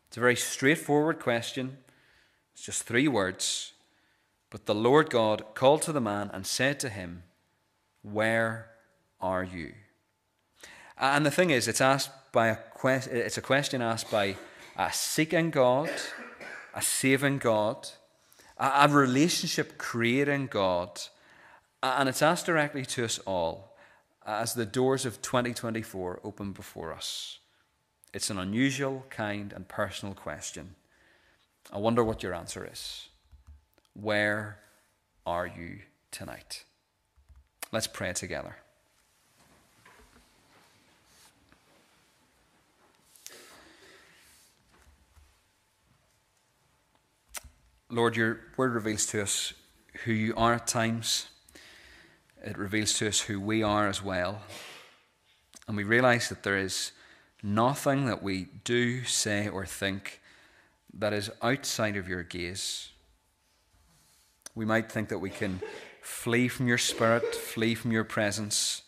It's 0.10 0.18
a 0.18 0.20
very 0.20 0.36
straightforward 0.36 1.22
question. 1.22 1.78
It's 2.54 2.66
just 2.66 2.84
three 2.84 3.08
words. 3.08 3.72
But 4.50 4.66
the 4.66 4.76
Lord 4.76 5.10
God 5.10 5.46
called 5.56 5.82
to 5.84 5.94
the 5.94 6.02
man 6.02 6.30
and 6.34 6.46
said 6.46 6.78
to 6.82 6.90
him, 6.90 7.24
Where 8.02 8.72
are 9.22 9.46
you? 9.46 9.72
And 10.98 11.26
the 11.26 11.32
thing 11.32 11.52
is, 11.52 11.70
it's 11.70 11.80
asked 11.80 12.10
by 12.34 12.48
a 12.50 12.58
que- 12.82 13.10
it's 13.10 13.38
a 13.38 13.42
question 13.42 13.82
asked 13.82 14.12
by 14.12 14.36
a 14.76 14.92
seeking 14.92 15.52
God, 15.52 15.90
a 16.76 16.82
saving 16.82 17.38
God, 17.38 17.88
a 18.58 18.90
relationship 18.90 19.78
creating 19.78 20.48
God, 20.48 21.00
and 21.82 22.10
it's 22.10 22.22
asked 22.22 22.46
directly 22.46 22.86
to 22.88 23.06
us 23.06 23.20
all 23.20 23.71
Uh, 24.26 24.40
as 24.42 24.54
the 24.54 24.66
doors 24.66 25.06
of 25.06 25.22
2024 25.22 26.20
open 26.24 26.52
before 26.52 26.94
us. 26.94 27.40
It's 28.14 28.30
an 28.30 28.38
unusual, 28.38 29.06
kind, 29.10 29.52
and 29.52 29.68
personal 29.68 30.14
question. 30.14 30.76
I 31.74 31.80
wonder 31.80 32.04
what 32.04 32.22
your 32.22 32.34
answer 32.34 32.70
is. 32.72 33.10
Where 33.94 34.60
are 35.26 35.48
you 35.48 35.80
tonight? 36.12 36.66
Let's 37.72 37.88
pray 37.88 38.14
together. 38.14 38.58
Lord, 47.90 48.16
your 48.16 48.40
word 48.56 48.74
reveals 48.74 49.06
to 49.08 49.22
us 49.22 49.54
who 50.06 50.14
you 50.14 50.34
are 50.38 50.54
at 50.54 50.68
times 50.68 51.31
it 52.44 52.58
reveals 52.58 52.94
to 52.96 53.08
us 53.08 53.22
who 53.22 53.40
we 53.40 53.64
are 53.64 53.88
as 53.88 54.04
well. 54.04 54.42
And 55.68 55.78
we 55.78 55.84
realize 55.84 56.30
that 56.30 56.44
there 56.44 56.58
is 56.58 56.92
nothing 57.44 58.06
that 58.06 58.22
we 58.22 58.48
do, 58.64 59.04
say, 59.04 59.48
or 59.48 59.66
think 59.66 60.20
that 60.94 61.14
is 61.14 61.32
outside 61.42 61.96
of 61.96 62.08
your 62.08 62.24
gaze. 62.24 62.90
We 64.56 64.66
might 64.66 64.92
think 64.92 65.10
that 65.10 65.20
we 65.20 65.30
can 65.30 65.62
flee 66.02 66.48
from 66.48 66.68
your 66.68 66.78
spirit, 66.78 67.34
flee 67.34 67.76
from 67.76 67.92
your 67.92 68.04
presence. 68.04 68.82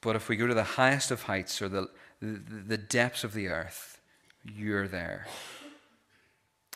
But 0.00 0.16
if 0.16 0.28
we 0.28 0.36
go 0.36 0.46
to 0.46 0.54
the 0.54 0.62
highest 0.62 1.10
of 1.10 1.24
heights 1.24 1.60
or 1.60 1.68
the, 1.68 1.88
the, 2.20 2.40
the 2.66 2.78
depths 2.78 3.24
of 3.24 3.34
the 3.34 3.48
earth, 3.48 4.00
you're 4.44 4.88
there. 4.88 5.26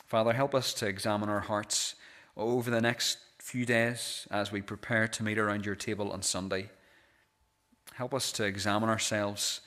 Father, 0.05 0.33
help 0.33 0.53
us 0.53 0.73
to 0.75 0.87
examine 0.87 1.29
our 1.29 1.39
hearts 1.39 1.95
over 2.37 2.69
the 2.69 2.81
next 2.81 3.17
few 3.45 3.63
days 3.63 4.27
as 4.31 4.51
we 4.51 4.59
prepare 4.59 5.07
to 5.07 5.23
meet 5.23 5.37
around 5.37 5.67
your 5.67 5.75
table 5.75 6.11
on 6.11 6.23
Sunday. 6.23 6.67
Help 7.93 8.11
us 8.11 8.31
to 8.31 8.43
examine 8.43 8.89
ourselves 8.89 9.61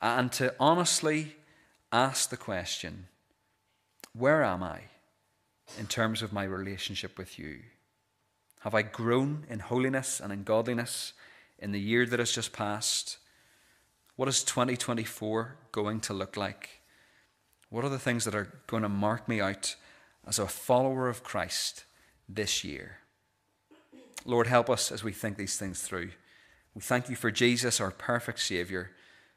and 0.00 0.32
to 0.32 0.54
honestly 0.58 1.36
ask 1.92 2.30
the 2.30 2.38
question 2.38 3.06
where 4.14 4.42
am 4.42 4.62
I 4.62 4.80
in 5.78 5.86
terms 5.86 6.22
of 6.22 6.32
my 6.32 6.44
relationship 6.44 7.18
with 7.18 7.38
you? 7.38 7.58
Have 8.60 8.74
I 8.74 8.80
grown 8.80 9.44
in 9.50 9.58
holiness 9.58 10.20
and 10.20 10.32
in 10.32 10.42
godliness 10.42 11.12
in 11.58 11.72
the 11.72 11.80
year 11.80 12.06
that 12.06 12.18
has 12.18 12.32
just 12.32 12.54
passed? 12.54 13.18
What 14.16 14.30
is 14.30 14.42
2024 14.42 15.54
going 15.70 16.00
to 16.00 16.14
look 16.14 16.38
like? 16.38 16.80
What 17.68 17.84
are 17.84 17.90
the 17.90 17.98
things 17.98 18.24
that 18.24 18.34
are 18.34 18.54
going 18.66 18.84
to 18.84 18.88
mark 18.88 19.28
me 19.28 19.38
out 19.38 19.76
as 20.26 20.38
a 20.38 20.46
follower 20.46 21.10
of 21.10 21.22
Christ 21.22 21.84
this 22.26 22.64
year? 22.64 23.00
Lord, 24.24 24.46
help 24.46 24.68
us 24.68 24.92
as 24.92 25.02
we 25.04 25.12
think 25.12 25.36
these 25.36 25.56
things 25.56 25.82
through. 25.82 26.10
We 26.74 26.82
thank 26.82 27.08
you 27.08 27.16
for 27.16 27.30
Jesus, 27.30 27.80
our 27.80 27.90
perfect 27.90 28.40
Saviour, 28.40 28.90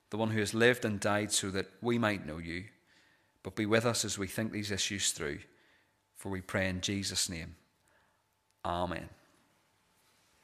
the 0.10 0.18
one 0.18 0.32
who 0.32 0.40
has 0.40 0.54
lived 0.54 0.86
and 0.86 1.00
died 1.00 1.32
so 1.32 1.50
that 1.52 1.68
we 1.82 1.98
might 1.98 2.26
know 2.26 2.38
you. 2.38 2.66
But 3.44 3.56
be 3.56 3.66
with 3.66 3.86
us 3.86 4.06
as 4.06 4.18
we 4.18 4.28
think 4.28 4.52
these 4.52 4.72
issues 4.72 5.12
through. 5.12 5.40
For 6.18 6.30
we 6.30 6.42
pray 6.42 6.70
in 6.70 6.82
Jesus' 6.82 7.30
name. 7.30 7.56
Amen. 8.64 9.10